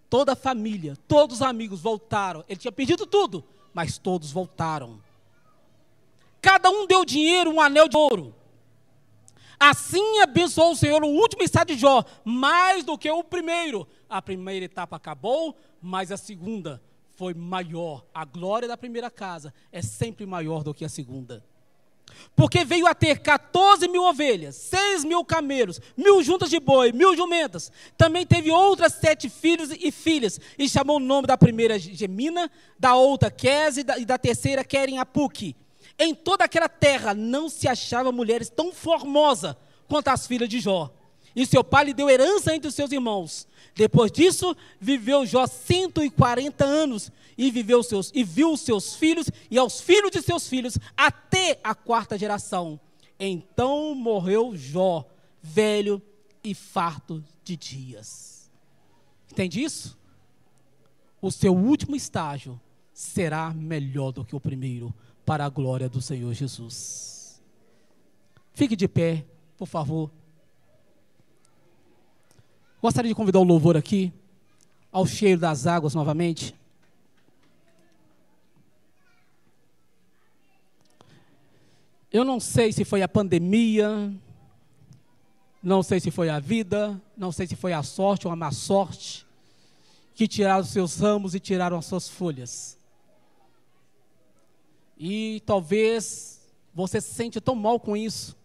Toda 0.10 0.32
a 0.32 0.36
família, 0.38 0.98
todos 1.10 1.36
os 1.36 1.42
amigos 1.42 1.82
voltaram. 1.82 2.42
Ele 2.48 2.58
tinha 2.58 2.72
pedido 2.72 3.06
tudo, 3.06 3.44
mas 3.74 3.98
todos 3.98 4.32
voltaram. 4.32 4.98
Cada 6.42 6.70
um 6.70 6.88
deu 6.88 7.04
dinheiro, 7.04 7.52
um 7.52 7.60
anel 7.60 7.90
de 7.90 7.98
ouro. 7.98 8.34
Assim 9.60 10.22
abençoou 10.22 10.72
o 10.72 10.76
Senhor 10.78 11.04
o 11.04 11.08
último 11.08 11.44
estado 11.44 11.68
de 11.68 11.82
Jó, 11.82 12.02
mais 12.24 12.86
do 12.86 12.98
que 12.98 13.12
o 13.12 13.26
primeiro. 13.26 13.86
A 14.10 14.22
primeira 14.22 14.64
etapa 14.64 14.96
acabou, 14.96 15.54
mas 15.82 16.14
a 16.14 16.18
segunda 16.18 16.82
foi 17.16 17.34
maior. 17.34 18.06
A 18.14 18.26
glória 18.26 18.68
da 18.68 18.78
primeira 18.78 19.10
casa 19.10 19.54
é 19.72 19.82
sempre 19.82 20.26
maior 20.26 20.64
do 20.64 20.74
que 20.74 20.86
a 20.86 20.90
segunda. 20.90 21.44
Porque 22.36 22.64
veio 22.64 22.86
a 22.86 22.94
ter 22.94 23.20
14 23.20 23.88
mil 23.88 24.04
ovelhas, 24.04 24.56
6 24.56 25.04
mil 25.04 25.24
camelos, 25.26 25.82
mil 25.98 26.22
juntas 26.22 26.50
de 26.50 26.60
boi, 26.60 26.92
mil 26.92 27.16
jumentas. 27.16 27.72
Também 27.98 28.26
teve 28.26 28.52
outras 28.52 28.94
sete 28.94 29.30
filhos 29.30 29.72
e 29.72 29.92
filhas, 29.92 30.40
e 30.58 30.70
chamou 30.70 30.98
o 30.98 31.00
nome 31.00 31.28
da 31.28 31.38
primeira 31.38 31.80
Gemina, 31.80 32.52
da 32.80 32.96
outra 32.96 33.32
Quese 33.32 33.86
e 33.98 34.06
da 34.06 34.18
terceira 34.18 34.64
Querem 34.64 35.00
Apuque. 35.00 35.56
Em 35.98 36.14
toda 36.14 36.44
aquela 36.44 36.70
terra 36.70 37.14
não 37.14 37.50
se 37.50 37.68
achava 37.68 38.12
mulheres 38.12 38.50
tão 38.50 38.74
formosas 38.74 39.56
quanto 39.88 40.10
as 40.10 40.28
filhas 40.28 40.50
de 40.50 40.60
Jó. 40.60 40.92
E 41.36 41.46
seu 41.46 41.64
pai 41.64 41.86
lhe 41.86 41.94
deu 41.94 42.10
herança 42.10 42.56
entre 42.56 42.70
os 42.70 42.76
seus 42.76 42.92
irmãos. 42.92 43.48
Depois 43.76 44.12
disso, 44.12 44.56
viveu 44.80 45.26
Jó 45.26 45.46
140 45.46 46.64
anos 46.64 47.12
e 47.38 47.52
viveu 47.52 47.84
seus 47.84 48.12
e 48.14 48.24
viu 48.24 48.54
os 48.54 48.62
seus 48.62 48.96
filhos 48.96 49.30
e 49.52 49.58
aos 49.58 49.82
filhos 49.82 50.12
de 50.12 50.22
seus 50.22 50.48
filhos 50.48 50.78
até 50.96 51.60
a 51.64 51.76
quarta 51.76 52.18
geração. 52.18 52.80
Então 53.20 53.94
morreu 53.94 54.56
Jó, 54.56 55.06
velho 55.42 56.02
e 56.44 56.54
farto 56.54 57.24
de 57.44 57.58
dias. 57.58 58.50
Entende 59.30 59.62
isso? 59.62 59.98
O 61.22 61.32
seu 61.32 61.54
último 61.54 61.96
estágio 61.96 62.60
será 62.94 63.54
melhor 63.54 64.12
do 64.12 64.24
que 64.24 64.36
o 64.36 64.40
primeiro, 64.40 64.94
para 65.26 65.44
a 65.44 65.50
glória 65.50 65.90
do 65.90 66.02
Senhor 66.02 66.34
Jesus. 66.34 67.42
Fique 68.54 68.76
de 68.76 68.88
pé, 68.88 69.26
por 69.58 69.68
favor. 69.68 70.12
Gostaria 72.86 73.10
de 73.10 73.16
convidar 73.16 73.40
o 73.40 73.44
louvor 73.44 73.76
aqui, 73.76 74.14
ao 74.92 75.08
cheiro 75.08 75.42
das 75.42 75.66
águas 75.66 75.96
novamente. 75.96 76.54
Eu 82.14 82.24
não 82.24 82.40
sei 82.40 82.72
se 82.72 82.86
foi 82.86 83.02
a 83.02 83.08
pandemia, 83.08 84.14
não 85.64 85.82
sei 85.82 86.00
se 86.00 86.12
foi 86.12 86.30
a 86.30 86.40
vida, 86.40 87.02
não 87.18 87.32
sei 87.32 87.48
se 87.48 87.56
foi 87.56 87.74
a 87.74 87.82
sorte 87.82 88.28
ou 88.28 88.32
a 88.32 88.36
má 88.36 88.52
sorte, 88.52 89.26
que 90.14 90.28
tiraram 90.28 90.62
os 90.62 90.70
seus 90.70 91.00
ramos 91.00 91.34
e 91.34 91.40
tiraram 91.40 91.80
as 91.80 91.88
suas 91.88 92.08
folhas. 92.08 92.78
E 94.96 95.42
talvez 95.44 96.40
você 96.72 97.02
se 97.02 97.16
sente 97.16 97.42
tão 97.42 97.56
mal 97.56 97.80
com 97.80 97.98
isso, 97.98 98.38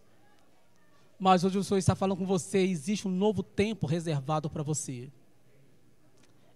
mas 1.21 1.43
hoje 1.43 1.59
o 1.59 1.63
Senhor 1.63 1.77
está 1.77 1.93
falando 1.93 2.17
com 2.17 2.25
você, 2.25 2.57
existe 2.57 3.07
um 3.07 3.11
novo 3.11 3.43
tempo 3.43 3.85
reservado 3.85 4.49
para 4.49 4.63
você. 4.63 5.07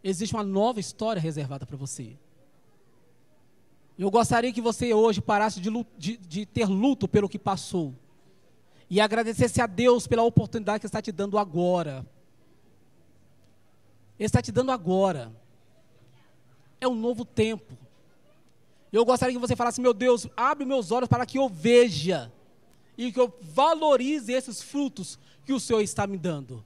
Existe 0.04 0.34
uma 0.34 0.44
nova 0.44 0.80
história 0.80 1.22
reservada 1.22 1.68
para 1.68 1.78
você. 1.78 2.18
Eu 3.96 4.10
gostaria 4.10 4.52
que 4.52 4.62
você 4.62 4.92
hoje 4.92 5.22
parasse 5.22 5.62
de, 5.62 5.70
de, 5.96 6.18
de, 6.18 6.46
ter 6.48 6.66
luto 6.66 7.08
pelo 7.08 7.30
que 7.30 7.38
passou. 7.38 7.94
E 8.90 9.00
agradecesse 9.00 9.62
a 9.62 9.68
Deus 9.68 10.08
pela 10.08 10.24
oportunidade 10.24 10.80
que 10.80 10.88
está 10.88 11.00
te 11.00 11.12
dando 11.12 11.38
agora. 11.38 12.04
Ele 14.18 14.26
está 14.26 14.42
te 14.42 14.52
dando 14.52 14.72
agora. 14.72 15.32
É 16.82 16.88
um 16.88 16.96
novo 16.96 17.24
tempo. 17.24 17.78
Eu 18.92 19.06
gostaria 19.06 19.36
que 19.36 19.40
você 19.40 19.56
falasse, 19.56 19.80
meu 19.80 19.94
Deus, 19.94 20.28
abre 20.36 20.66
meus 20.66 20.90
olhos 20.90 21.08
para 21.08 21.24
que 21.24 21.38
eu 21.38 21.48
veja 21.48 22.34
e 22.98 23.12
que 23.12 23.20
eu 23.20 23.34
valorize 23.42 24.32
esses 24.32 24.62
frutos 24.62 25.20
que 25.46 25.54
o 25.54 25.60
Senhor 25.60 25.82
está 25.82 26.08
me 26.08 26.18
dando. 26.18 26.64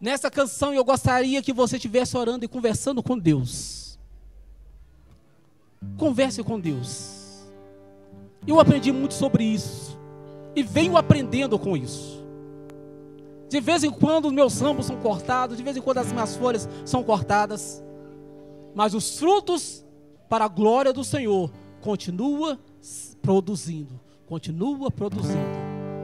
Nessa 0.00 0.30
canção 0.30 0.74
eu 0.74 0.84
gostaria 0.84 1.42
que 1.42 1.52
você 1.52 1.76
estivesse 1.76 2.16
orando 2.16 2.44
e 2.44 2.48
conversando 2.48 3.02
com 3.02 3.18
Deus. 3.18 3.98
Converse 5.96 6.42
com 6.42 6.60
Deus. 6.60 7.44
Eu 8.46 8.60
aprendi 8.60 8.92
muito 8.92 9.14
sobre 9.14 9.44
isso 9.44 9.98
e 10.54 10.62
venho 10.62 10.96
aprendendo 10.96 11.58
com 11.58 11.76
isso. 11.76 12.22
De 13.48 13.60
vez 13.60 13.84
em 13.84 13.90
quando 13.90 14.26
os 14.26 14.32
meus 14.32 14.60
ramos 14.60 14.86
são 14.86 15.00
cortados, 15.00 15.56
de 15.56 15.62
vez 15.62 15.76
em 15.76 15.80
quando 15.80 15.98
as 15.98 16.12
minhas 16.12 16.36
folhas 16.36 16.68
são 16.84 17.02
cortadas, 17.02 17.82
mas 18.74 18.94
os 18.94 19.18
frutos 19.18 19.84
para 20.28 20.44
a 20.44 20.48
glória 20.48 20.92
do 20.92 21.04
Senhor 21.04 21.50
continua 21.80 22.58
produzindo 23.22 24.03
continua 24.34 24.90
produzindo. 24.90 25.38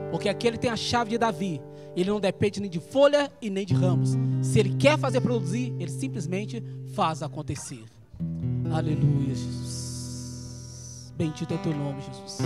Porque 0.09 0.29
aquele 0.29 0.57
tem 0.57 0.69
a 0.69 0.75
chave 0.77 1.09
de 1.09 1.17
Davi. 1.17 1.61
Ele 1.97 2.09
não 2.09 2.19
depende 2.19 2.61
nem 2.61 2.69
de 2.69 2.79
folha 2.79 3.29
e 3.41 3.49
nem 3.49 3.65
de 3.65 3.73
ramos. 3.73 4.11
Se 4.41 4.57
ele 4.57 4.75
quer 4.77 4.97
fazer 4.97 5.19
produzir, 5.19 5.75
ele 5.77 5.91
simplesmente 5.91 6.63
faz 6.93 7.21
acontecer. 7.21 7.83
Aleluia, 8.73 9.35
Jesus. 9.35 11.13
Bendito 11.17 11.53
é 11.53 11.57
teu 11.57 11.75
nome, 11.75 12.01
Jesus. 12.01 12.37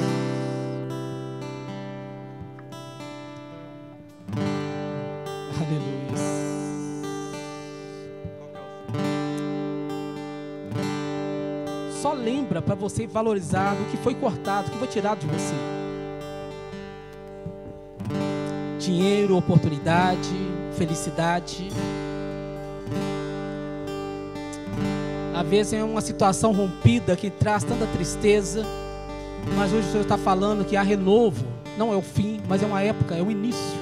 lembra 12.26 12.62
para 12.62 12.76
você 12.76 13.06
valorizar 13.06 13.76
o 13.76 13.86
que 13.92 13.98
foi 13.98 14.16
cortado, 14.16 14.68
o 14.68 14.72
que 14.72 14.78
foi 14.78 14.88
tirado 14.88 15.20
de 15.20 15.28
você. 15.28 15.75
Dinheiro, 18.86 19.36
oportunidade, 19.36 20.30
felicidade. 20.78 21.72
Às 25.34 25.48
vezes 25.48 25.74
é 25.74 25.84
uma 25.84 26.02
situação 26.02 26.52
rompida 26.54 27.16
que 27.16 27.32
traz 27.32 27.64
tanta 27.64 27.88
tristeza, 27.88 28.64
mas 29.56 29.74
hoje 29.74 29.88
o 29.88 29.92
Senhor 29.92 30.04
está 30.04 30.20
falando 30.20 30.64
que 30.64 30.78
há 30.78 30.84
renovo, 30.84 31.44
não 31.76 31.92
é 31.92 31.96
o 31.96 32.02
fim, 32.02 32.40
mas 32.48 32.62
é 32.62 32.66
uma 32.68 32.80
época, 32.84 33.16
é 33.16 33.24
o 33.24 33.32
início. 33.32 33.75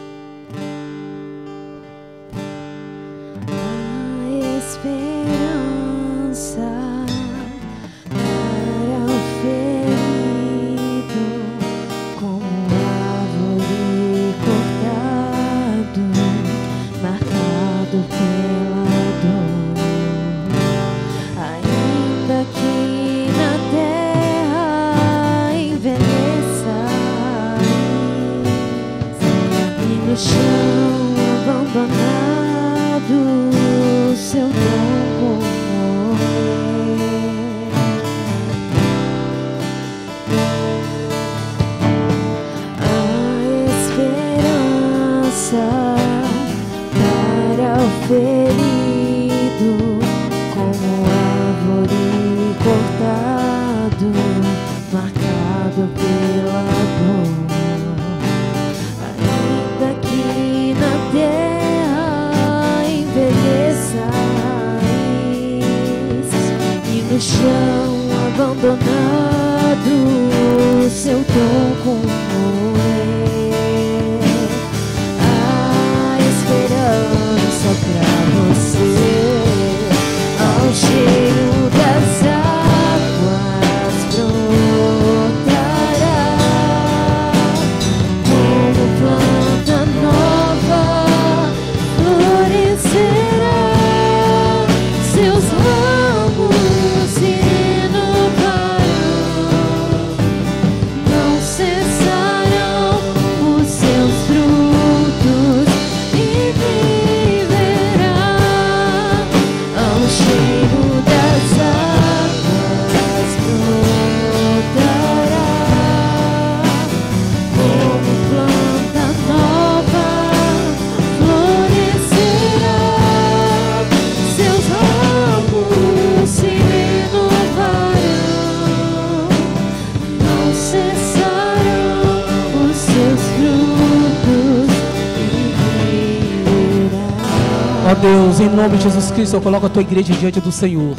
Deus, 137.96 138.40
em 138.40 138.50
nome 138.50 138.78
de 138.78 138.84
Jesus 138.84 139.12
Cristo, 139.12 139.36
eu 139.36 139.42
coloco 139.42 139.66
a 139.66 139.70
tua 139.70 139.82
igreja 139.82 140.14
diante 140.14 140.40
do 140.40 140.52
Senhor. 140.52 140.96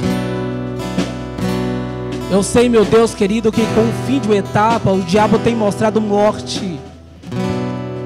Eu 2.30 2.42
sei, 2.42 2.68
meu 2.68 2.84
Deus 2.84 3.14
querido, 3.14 3.52
que 3.52 3.60
com 3.60 3.82
o 3.82 3.92
fim 4.06 4.18
de 4.18 4.28
uma 4.28 4.36
etapa, 4.36 4.90
o 4.90 5.00
diabo 5.00 5.38
tem 5.38 5.54
mostrado 5.54 6.00
morte. 6.00 6.78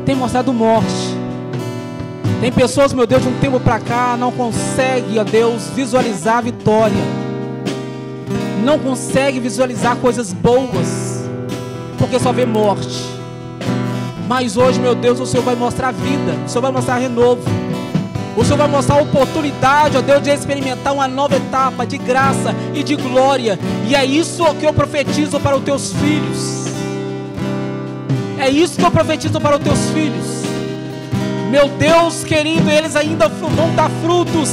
Tem 0.04 0.14
mostrado 0.14 0.52
morte. 0.52 1.16
Tem 2.40 2.52
pessoas, 2.52 2.92
meu 2.92 3.06
Deus, 3.06 3.22
de 3.22 3.28
um 3.28 3.38
tempo 3.40 3.58
para 3.58 3.80
cá, 3.80 4.16
não 4.16 4.30
consegue, 4.30 5.18
ó 5.18 5.24
Deus, 5.24 5.68
visualizar 5.74 6.38
a 6.38 6.40
vitória. 6.42 7.02
Não 8.62 8.78
consegue 8.78 9.40
visualizar 9.40 9.96
coisas 9.96 10.32
boas, 10.32 11.28
porque 11.98 12.18
só 12.18 12.32
vê 12.32 12.46
morte. 12.46 13.04
Mas 14.28 14.56
hoje, 14.56 14.78
meu 14.78 14.94
Deus, 14.94 15.18
o 15.20 15.26
Senhor 15.26 15.42
vai 15.42 15.56
mostrar 15.56 15.90
vida, 15.90 16.36
o 16.44 16.48
Senhor 16.48 16.62
vai 16.62 16.70
mostrar 16.70 16.98
renovo. 16.98 17.57
O 18.38 18.44
Senhor 18.44 18.56
vai 18.56 18.68
mostrar 18.68 18.98
a 18.98 19.02
oportunidade, 19.02 19.96
ó 19.96 20.00
Deus, 20.00 20.22
de 20.22 20.30
experimentar 20.30 20.92
uma 20.94 21.08
nova 21.08 21.34
etapa 21.34 21.84
de 21.84 21.98
graça 21.98 22.54
e 22.72 22.84
de 22.84 22.94
glória. 22.94 23.58
E 23.84 23.96
é 23.96 24.04
isso 24.04 24.44
que 24.54 24.64
eu 24.64 24.72
profetizo 24.72 25.40
para 25.40 25.56
os 25.56 25.64
teus 25.64 25.92
filhos. 25.94 26.66
É 28.38 28.48
isso 28.48 28.78
que 28.78 28.84
eu 28.84 28.92
profetizo 28.92 29.40
para 29.40 29.56
os 29.56 29.62
teus 29.64 29.90
filhos. 29.90 30.24
Meu 31.50 31.68
Deus 31.68 32.22
querido, 32.22 32.70
eles 32.70 32.94
ainda 32.94 33.26
vão 33.26 33.74
dar 33.74 33.90
frutos. 34.00 34.50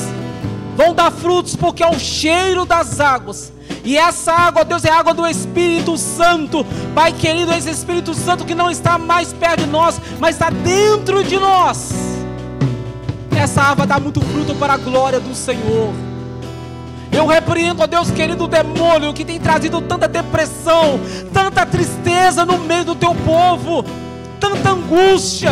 Vão 0.75 0.91
dar 0.91 1.11
frutos 1.11 1.55
porque 1.55 1.83
é 1.83 1.87
o 1.87 1.99
cheiro 1.99 2.65
das 2.65 2.99
águas. 2.99 3.53
E 3.83 3.99
essa 3.99 4.33
água, 4.33 4.65
Deus, 4.65 4.83
é 4.83 4.89
água 4.89 5.13
do 5.13 5.27
Espírito 5.27 5.95
Santo. 5.95 6.65
Pai 6.95 7.11
querido, 7.11 7.53
esse 7.53 7.69
Espírito 7.69 8.15
Santo 8.15 8.45
que 8.45 8.55
não 8.55 8.71
está 8.71 8.97
mais 8.97 9.31
perto 9.31 9.59
de 9.59 9.69
nós, 9.69 10.01
mas 10.19 10.37
está 10.37 10.49
dentro 10.49 11.23
de 11.23 11.37
nós. 11.37 12.04
Essa 13.45 13.61
árvore 13.61 13.87
dá 13.87 13.99
muito 13.99 14.19
fruto 14.21 14.55
para 14.55 14.73
a 14.73 14.77
glória 14.77 15.19
do 15.19 15.35
Senhor. 15.35 15.93
Eu 17.11 17.27
repreendo, 17.27 17.83
ó 17.83 17.85
Deus 17.85 18.09
querido, 18.09 18.45
o 18.45 18.47
demônio 18.47 19.13
que 19.13 19.23
tem 19.23 19.39
trazido 19.39 19.79
tanta 19.81 20.07
depressão, 20.07 20.99
tanta 21.31 21.63
tristeza 21.63 22.43
no 22.43 22.57
meio 22.57 22.83
do 22.83 22.95
teu 22.95 23.13
povo, 23.13 23.85
tanta 24.39 24.71
angústia, 24.71 25.51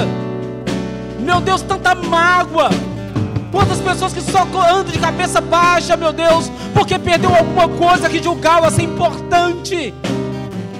meu 1.19 1.39
Deus, 1.39 1.61
tanta 1.61 1.93
mágoa. 1.93 2.71
Quantas 3.51 3.77
pessoas 3.77 4.11
que 4.11 4.21
só 4.21 4.41
andam 4.41 4.85
de 4.85 4.97
cabeça 4.97 5.39
baixa, 5.39 5.95
meu 5.95 6.11
Deus, 6.11 6.49
porque 6.73 6.97
perdeu 6.97 7.29
alguma 7.35 7.69
coisa 7.69 8.09
que 8.09 8.23
julgava 8.23 8.71
ser 8.71 8.81
importante. 8.81 9.93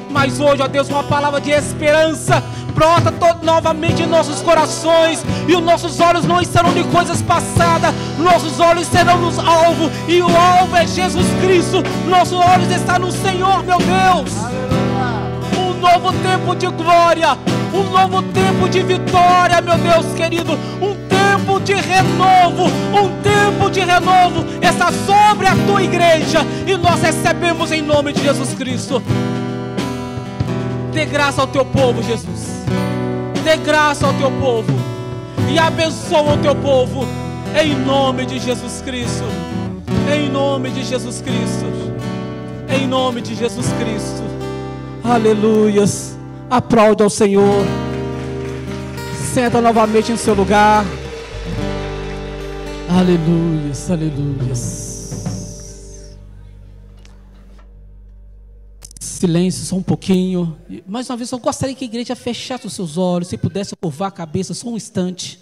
Mas 0.10 0.40
hoje, 0.40 0.64
ó 0.64 0.68
Deus, 0.68 0.90
uma 0.90 1.04
palavra 1.04 1.40
de 1.40 1.52
esperança 1.52 2.44
brota 2.74 3.12
to- 3.12 3.46
novamente 3.46 4.04
em 4.04 4.08
nossos 4.08 4.42
corações, 4.42 5.24
e 5.48 5.56
os 5.56 5.64
nossos 5.64 6.00
olhos 6.00 6.26
não 6.26 6.42
estarão 6.42 6.74
de 6.74 6.84
coisas 6.86 7.22
passadas, 7.22 7.94
nossos 8.18 8.60
olhos 8.60 8.88
serão 8.88 9.18
nos 9.20 9.38
alvo, 9.40 9.90
e 10.08 10.22
o 10.22 10.28
alvo 10.38 10.76
é 10.76 10.86
Jesus 10.88 11.28
Cristo, 11.42 11.84
nossos 12.08 12.40
olhos 12.40 12.72
estão 12.72 13.00
no 13.00 13.12
Senhor, 13.12 13.64
meu 13.64 13.78
Deus. 13.78 14.32
Um 15.58 15.74
novo 15.80 16.14
tempo 16.24 16.56
de 16.56 16.68
glória, 16.68 17.38
um 17.74 17.84
novo 17.90 18.22
tempo 18.24 18.70
de 18.70 18.82
vitória, 18.82 19.62
meu 19.62 19.78
Deus 19.78 20.06
querido, 20.16 20.54
um 20.82 20.96
tempo 21.08 21.60
de 21.60 21.74
renovo, 21.74 22.66
um 22.94 23.22
tempo 23.22 23.70
de 23.70 23.82
renovo 23.82 24.46
está 24.62 24.92
sobre 25.06 25.48
a 25.48 25.56
tua 25.68 25.84
igreja, 25.84 26.40
e 26.66 26.76
nós 26.78 27.02
recebemos 27.02 27.72
em 27.72 27.82
nome 27.82 28.14
de 28.14 28.24
Jesus 28.24 28.54
Cristo. 28.54 29.02
Dê 30.94 31.06
graça 31.06 31.42
ao 31.42 31.48
teu 31.48 31.66
povo, 31.66 32.04
Jesus. 32.04 32.64
Dê 33.44 33.58
graça 33.58 34.06
ao 34.06 34.14
teu 34.14 34.32
povo. 34.32 34.72
E 35.52 35.58
abençoa 35.58 36.34
o 36.34 36.38
teu 36.38 36.56
povo. 36.56 37.06
Em 37.60 37.76
nome 37.76 38.26
de 38.26 38.40
Jesus 38.40 38.82
Cristo. 38.86 39.26
Em 40.14 40.30
nome 40.30 40.70
de 40.70 40.84
Jesus 40.84 41.22
Cristo. 41.22 41.66
Em 42.70 42.88
nome 42.88 43.22
de 43.22 43.36
Jesus 43.36 43.68
Cristo. 43.80 44.24
Aleluias. 45.04 46.18
Aplaude 46.50 47.02
ao 47.02 47.10
Senhor. 47.10 47.66
Senta 49.34 49.60
novamente 49.60 50.12
em 50.12 50.18
seu 50.18 50.36
lugar. 50.36 50.86
Aleluias, 52.90 53.90
aleluias. 53.90 54.93
Silêncio 59.24 59.64
só 59.64 59.78
um 59.78 59.84
pouquinho. 59.84 60.60
E, 60.70 60.84
Mais 60.86 61.10
uma 61.10 61.16
vez, 61.16 61.32
eu 61.32 61.40
gostaria 61.40 61.74
que 61.74 61.86
a 61.86 61.88
igreja 61.88 62.14
fechasse 62.14 62.68
os 62.68 62.74
seus 62.74 62.98
olhos, 62.98 63.30
se 63.30 63.38
pudesse 63.38 63.74
curvar 63.74 64.10
a 64.10 64.12
cabeça 64.12 64.54
só 64.54 64.68
um 64.68 64.76
instante. 64.76 65.40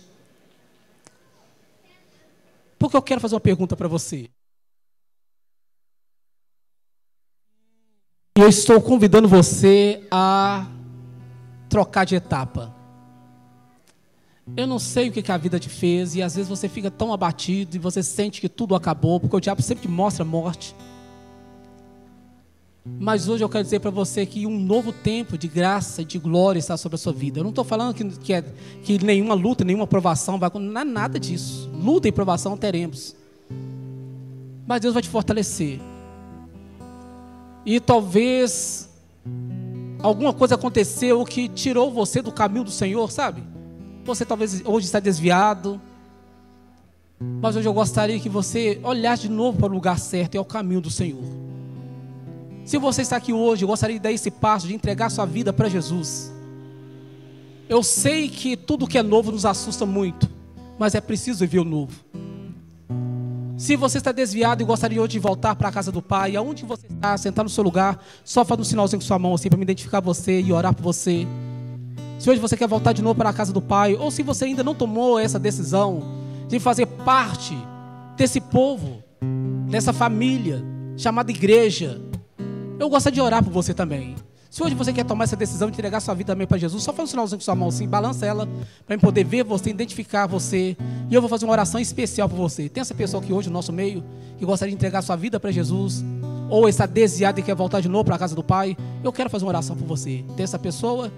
Porque 2.78 2.96
eu 2.96 3.02
quero 3.02 3.20
fazer 3.20 3.34
uma 3.34 3.42
pergunta 3.42 3.76
para 3.76 3.88
você. 3.88 4.30
Eu 8.38 8.48
estou 8.48 8.80
convidando 8.80 9.28
você 9.28 10.06
a 10.12 10.68
trocar 11.68 12.06
de 12.06 12.14
etapa. 12.14 12.76
Eu 14.56 14.68
não 14.68 14.78
sei 14.78 15.10
o 15.10 15.12
que 15.12 15.32
a 15.32 15.38
vida 15.38 15.60
te 15.60 15.70
fez, 15.70 16.14
e 16.14 16.22
às 16.22 16.36
vezes 16.36 16.50
você 16.50 16.70
fica 16.70 16.92
tão 16.92 17.12
abatido 17.12 17.76
e 17.76 17.80
você 17.80 18.04
sente 18.04 18.42
que 18.42 18.50
tudo 18.50 18.76
acabou, 18.76 19.20
porque 19.20 19.36
o 19.36 19.40
diabo 19.40 19.64
sempre 19.64 19.84
te 19.84 19.88
mostra 19.88 20.24
a 20.24 20.28
morte. 20.28 20.76
Mas 22.84 23.28
hoje 23.28 23.44
eu 23.44 23.50
quero 23.50 23.64
dizer 23.64 23.80
para 23.80 23.92
você 23.92 24.26
que 24.26 24.48
um 24.48 24.60
novo 24.60 24.92
tempo 24.92 25.38
de 25.38 25.48
graça 25.48 26.02
e 26.02 26.06
de 26.06 26.18
glória 26.18 26.58
está 26.58 26.76
sobre 26.76 26.96
a 26.96 26.98
sua 26.98 27.14
vida. 27.14 27.40
Eu 27.40 27.44
não 27.44 27.52
estou 27.52 27.64
falando 27.64 27.94
que, 27.94 28.04
que, 28.18 28.34
é, 28.34 28.44
que 28.84 29.04
nenhuma 29.04 29.36
luta, 29.36 29.64
nenhuma 29.64 29.86
provação 29.86 30.40
vai 30.40 30.48
acontecer. 30.48 30.80
É 30.80 30.84
nada 30.84 31.20
disso. 31.20 31.70
Luta 31.74 32.08
e 32.08 32.12
provação 32.12 32.58
teremos. 32.58 33.16
Mas 34.66 34.82
Deus 34.82 34.96
vai 34.96 35.04
te 35.04 35.10
fortalecer. 35.10 35.80
E 37.64 37.80
talvez 37.80 38.90
alguma 40.02 40.34
coisa 40.34 40.56
aconteceu 40.56 41.24
que 41.24 41.48
tirou 41.50 41.92
você 41.92 42.20
do 42.20 42.32
caminho 42.32 42.64
do 42.64 42.72
Senhor, 42.72 43.12
sabe? 43.12 43.44
Você 44.04 44.26
talvez 44.26 44.64
hoje 44.66 44.88
está 44.88 45.00
desviado. 45.00 45.80
Mas 47.40 47.56
hoje 47.56 47.70
eu 47.70 47.74
gostaria 47.74 48.20
que 48.20 48.30
você 48.30 48.80
olhasse 48.84 49.24
de 49.24 49.30
novo 49.30 49.60
para 49.60 49.68
o 49.68 49.74
lugar 49.76 50.00
certo 50.00 50.34
e 50.34 50.40
ao 50.40 50.46
caminho 50.46 50.82
do 50.82 50.90
Senhor. 50.90 51.51
Se 52.64 52.78
você 52.78 53.01
está 53.01 53.18
aqui 53.18 53.34
hoje, 53.34 53.66
gostaria 53.66 53.95
de 53.95 54.01
dar 54.01 54.12
esse 54.12 54.30
passo, 54.30 54.68
de 54.68 54.76
entregar 54.76 55.09
sua 55.09 55.26
vida 55.26 55.51
para 55.51 55.68
Jesus. 55.68 56.32
Eu 57.68 57.84
sei 57.84 58.30
que 58.30 58.55
tudo 58.57 58.88
que 58.88 58.97
é 58.97 59.03
novo 59.03 59.32
nos 59.32 59.45
assusta 59.45 59.86
muito, 59.86 60.30
mas 60.78 60.93
é 60.93 61.01
preciso 61.01 61.39
viver 61.39 61.59
o 61.59 61.66
novo. 61.66 61.93
Se 63.57 63.76
você 63.76 63.99
está 63.99 64.12
desviado 64.12 64.64
e 64.64 64.66
gostaria 64.66 64.99
hoje 64.99 65.12
de 65.12 65.20
voltar 65.20 65.55
para 65.55 65.70
a 65.70 65.72
casa 65.72 65.91
do 65.91 66.01
Pai, 66.01 66.36
aonde 66.36 66.66
você 66.66 66.88
está, 66.88 67.16
sentar 67.16 67.43
no 67.43 67.49
seu 67.49 67.64
lugar, 67.64 68.03
só 68.24 68.43
faz 68.43 68.59
um 68.59 68.64
sinalzinho 68.64 68.99
com 68.99 69.05
sua 69.05 69.20
mão 69.20 69.36
assim 69.36 69.49
para 69.49 69.57
me 69.57 69.64
identificar 69.64 69.99
você 69.99 70.41
e 70.41 70.51
orar 70.51 70.74
por 70.74 70.82
você. 70.82 71.28
Se 72.18 72.30
hoje 72.30 72.39
você 72.39 72.57
quer 72.57 72.68
voltar 72.68 72.93
de 72.93 73.01
novo 73.01 73.16
para 73.16 73.30
a 73.30 73.34
casa 73.34 73.53
do 73.53 73.62
Pai, 73.62 73.95
ou 73.95 74.12
se 74.12 74.24
você 74.24 74.45
ainda 74.45 74.64
não 74.64 74.76
tomou 74.76 75.20
essa 75.20 75.39
decisão 75.39 76.03
de 76.47 76.59
fazer 76.59 76.86
parte 76.86 77.57
desse 78.18 78.41
povo, 78.41 79.03
dessa 79.70 79.93
família 79.93 80.64
chamada 80.97 81.32
igreja. 81.32 82.11
Eu 82.82 82.90
gostaria 82.90 83.14
de 83.14 83.22
orar 83.22 83.44
por 83.44 83.54
você 83.54 83.76
também. 83.76 84.16
Se 84.50 84.64
hoje 84.64 84.74
você 84.74 84.92
quer 84.92 85.06
tomar 85.06 85.26
essa 85.26 85.36
decisão 85.36 85.70
de 85.70 85.76
entregar 85.76 86.00
sua 86.00 86.16
vida 86.16 86.34
também 86.34 86.48
para 86.48 86.58
Jesus, 86.58 86.82
só 86.82 86.92
faz 86.92 87.10
um 87.10 87.12
sinalzinho 87.12 87.38
com 87.38 87.44
sua 87.44 87.54
mão 87.54 87.68
assim, 87.68 87.88
balança 87.88 88.26
ela, 88.26 88.50
para 88.88 88.96
eu 88.96 89.00
poder 89.00 89.24
ver 89.24 89.44
você, 89.44 89.70
identificar 89.70 90.26
você. 90.26 90.76
E 91.08 91.14
eu 91.14 91.22
vou 91.22 91.30
fazer 91.30 91.46
uma 91.46 91.52
oração 91.52 91.80
especial 91.80 92.28
por 92.28 92.38
você. 92.38 92.68
Tem 92.68 92.82
essa 92.82 92.96
pessoa 92.96 93.22
aqui 93.22 93.32
hoje 93.32 93.50
no 93.50 93.54
nosso 93.54 93.72
meio 93.72 94.04
que 94.40 94.44
gostaria 94.44 94.72
de 94.72 94.76
entregar 94.76 95.04
sua 95.04 95.16
vida 95.16 95.40
para 95.40 95.52
Jesus, 95.52 96.04
ou 96.50 96.68
está 96.68 96.88
desviada 96.88 97.40
e 97.40 97.44
quer 97.44 97.54
voltar 97.54 97.82
de 97.82 97.88
novo 97.88 98.04
para 98.04 98.16
a 98.16 98.20
casa 98.20 98.34
do 98.34 98.44
Pai. 98.44 98.76
Eu 99.04 99.14
quero 99.14 99.30
fazer 99.30 99.46
uma 99.46 99.52
oração 99.52 99.78
por 99.78 99.86
você. 99.86 100.26
Tem 100.36 100.44
essa 100.44 100.58
pessoa? 100.58 101.14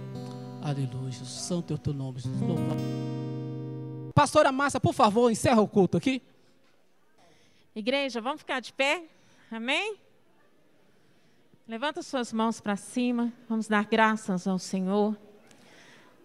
Aleluia, 0.61 1.13
santo 1.23 1.71
é 1.71 1.75
o 1.77 1.79
teu 1.79 1.93
nome. 1.93 2.19
Pastora 4.13 4.51
Márcia, 4.51 4.81
por 4.81 4.93
favor, 4.93 5.31
encerra 5.31 5.61
o 5.61 5.67
culto 5.67 5.95
aqui. 5.95 6.21
Igreja, 7.73 8.19
vamos 8.19 8.41
ficar 8.41 8.59
de 8.59 8.73
pé? 8.73 9.03
Amém? 9.49 9.95
Levanta 11.65 12.01
suas 12.03 12.33
mãos 12.33 12.59
para 12.59 12.75
cima, 12.75 13.31
vamos 13.47 13.69
dar 13.69 13.85
graças 13.85 14.45
ao 14.45 14.59
Senhor. 14.59 15.17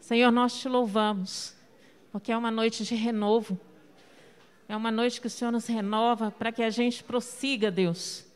Senhor, 0.01 0.33
nós 0.33 0.59
te 0.59 0.69
louvamos, 0.69 1.55
porque 2.11 2.33
é 2.33 2.37
uma 2.37 2.51
noite 2.51 2.83
de 2.83 2.97
renovo. 2.97 3.57
É 4.69 4.77
uma 4.77 4.91
noite 4.91 5.21
que 5.21 5.29
o 5.29 5.31
Senhor 5.31 5.53
nos 5.53 5.69
renova 5.69 6.33
para 6.33 6.51
que 6.51 6.61
a 6.61 6.71
gente 6.71 7.05
prossiga, 7.05 7.71
Deus. 7.71 8.27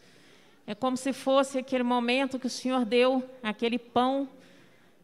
É 0.65 0.77
como 0.77 0.97
se 0.97 1.13
fosse 1.13 1.59
aquele 1.59 1.83
momento 1.83 2.39
que 2.39 2.47
o 2.47 2.51
Senhor 2.51 2.85
deu 2.85 3.29
aquele 3.43 3.81
pão 3.81 4.29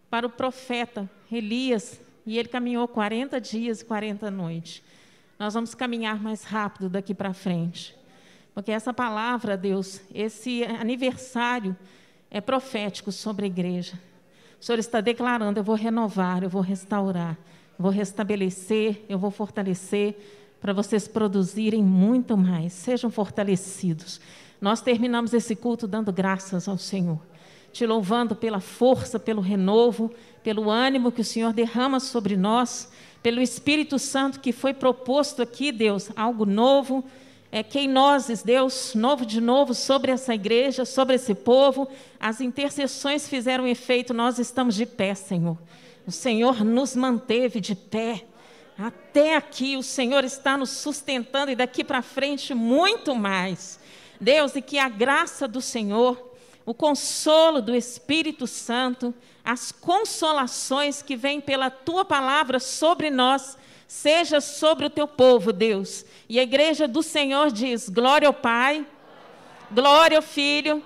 para 0.08 0.24
o 0.24 0.30
profeta 0.30 1.10
Elias, 1.32 2.00
e 2.24 2.38
ele 2.38 2.48
caminhou 2.48 2.86
40 2.86 3.40
dias 3.40 3.80
e 3.80 3.84
40 3.84 4.30
noites. 4.30 4.84
Nós 5.36 5.52
vamos 5.52 5.74
caminhar 5.74 6.22
mais 6.22 6.44
rápido 6.44 6.88
daqui 6.88 7.12
para 7.12 7.34
frente. 7.34 7.97
Porque 8.58 8.72
essa 8.72 8.92
palavra, 8.92 9.56
Deus, 9.56 10.00
esse 10.12 10.64
aniversário 10.64 11.76
é 12.28 12.40
profético 12.40 13.12
sobre 13.12 13.44
a 13.44 13.46
igreja. 13.46 13.92
O 14.60 14.64
Senhor 14.64 14.80
está 14.80 15.00
declarando: 15.00 15.60
eu 15.60 15.62
vou 15.62 15.76
renovar, 15.76 16.42
eu 16.42 16.48
vou 16.50 16.60
restaurar, 16.60 17.38
eu 17.78 17.84
vou 17.84 17.92
restabelecer, 17.92 19.04
eu 19.08 19.16
vou 19.16 19.30
fortalecer, 19.30 20.16
para 20.60 20.72
vocês 20.72 21.06
produzirem 21.06 21.84
muito 21.84 22.36
mais. 22.36 22.72
Sejam 22.72 23.12
fortalecidos. 23.12 24.20
Nós 24.60 24.80
terminamos 24.80 25.32
esse 25.32 25.54
culto 25.54 25.86
dando 25.86 26.12
graças 26.12 26.66
ao 26.66 26.78
Senhor, 26.78 27.20
te 27.72 27.86
louvando 27.86 28.34
pela 28.34 28.58
força, 28.58 29.20
pelo 29.20 29.40
renovo, 29.40 30.12
pelo 30.42 30.68
ânimo 30.68 31.12
que 31.12 31.20
o 31.20 31.24
Senhor 31.24 31.52
derrama 31.52 32.00
sobre 32.00 32.36
nós, 32.36 32.90
pelo 33.22 33.40
Espírito 33.40 34.00
Santo 34.00 34.40
que 34.40 34.50
foi 34.50 34.74
proposto 34.74 35.42
aqui, 35.42 35.70
Deus, 35.70 36.10
algo 36.16 36.44
novo 36.44 37.04
é 37.50 37.62
que 37.62 37.78
em 37.80 37.88
nós, 37.88 38.42
Deus, 38.42 38.94
novo 38.94 39.24
de 39.24 39.40
novo, 39.40 39.72
sobre 39.72 40.12
essa 40.12 40.34
igreja, 40.34 40.84
sobre 40.84 41.16
esse 41.16 41.34
povo, 41.34 41.88
as 42.20 42.40
intercessões 42.40 43.26
fizeram 43.26 43.66
efeito, 43.66 44.12
nós 44.12 44.38
estamos 44.38 44.74
de 44.74 44.84
pé, 44.84 45.14
Senhor. 45.14 45.56
O 46.06 46.10
Senhor 46.10 46.64
nos 46.64 46.94
manteve 46.94 47.60
de 47.60 47.74
pé. 47.74 48.24
Até 48.78 49.34
aqui 49.34 49.76
o 49.76 49.82
Senhor 49.82 50.24
está 50.24 50.56
nos 50.56 50.70
sustentando 50.70 51.50
e 51.50 51.56
daqui 51.56 51.82
para 51.82 52.02
frente 52.02 52.54
muito 52.54 53.14
mais. 53.14 53.80
Deus, 54.20 54.54
e 54.54 54.62
que 54.62 54.78
a 54.78 54.88
graça 54.88 55.48
do 55.48 55.60
Senhor, 55.60 56.34
o 56.66 56.74
consolo 56.74 57.62
do 57.62 57.74
Espírito 57.74 58.46
Santo, 58.46 59.14
as 59.44 59.72
consolações 59.72 61.00
que 61.00 61.16
vêm 61.16 61.40
pela 61.40 61.70
tua 61.70 62.04
palavra 62.04 62.60
sobre 62.60 63.10
nós, 63.10 63.56
seja 63.88 64.38
sobre 64.42 64.84
o 64.84 64.90
teu 64.90 65.08
povo, 65.08 65.52
Deus. 65.52 66.04
E 66.28 66.38
a 66.38 66.42
igreja 66.42 66.86
do 66.86 67.02
Senhor 67.02 67.50
diz: 67.50 67.88
glória 67.88 68.28
ao 68.28 68.34
Pai, 68.34 68.86
glória 69.70 70.18
ao 70.18 70.22
Filho, 70.22 70.84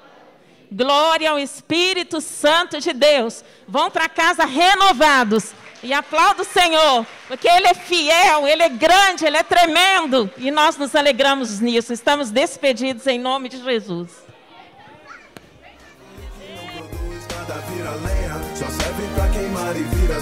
glória 0.70 1.28
ao 1.28 1.38
Espírito 1.38 2.20
Santo 2.20 2.80
de 2.80 2.92
Deus. 2.92 3.44
Vão 3.66 3.90
para 3.90 4.08
casa 4.08 4.44
renovados. 4.44 5.52
E 5.84 5.92
aplauda 5.92 6.42
o 6.42 6.44
Senhor, 6.44 7.04
porque 7.26 7.48
Ele 7.48 7.66
é 7.66 7.74
fiel, 7.74 8.46
Ele 8.46 8.62
é 8.62 8.68
grande, 8.68 9.26
Ele 9.26 9.36
é 9.36 9.42
tremendo. 9.42 10.30
E 10.38 10.48
nós 10.48 10.76
nos 10.76 10.94
alegramos 10.94 11.58
nisso. 11.58 11.92
Estamos 11.92 12.30
despedidos 12.30 13.04
em 13.08 13.18
nome 13.18 13.48
de 13.48 13.60
Jesus. 13.60 14.10
Vira 17.68 17.90
lenha, 17.90 18.40
só 18.54 18.66
serve 18.66 19.08
pra 19.14 19.28
queimar 19.28 19.76
e 19.76 19.82
vira 19.82 20.20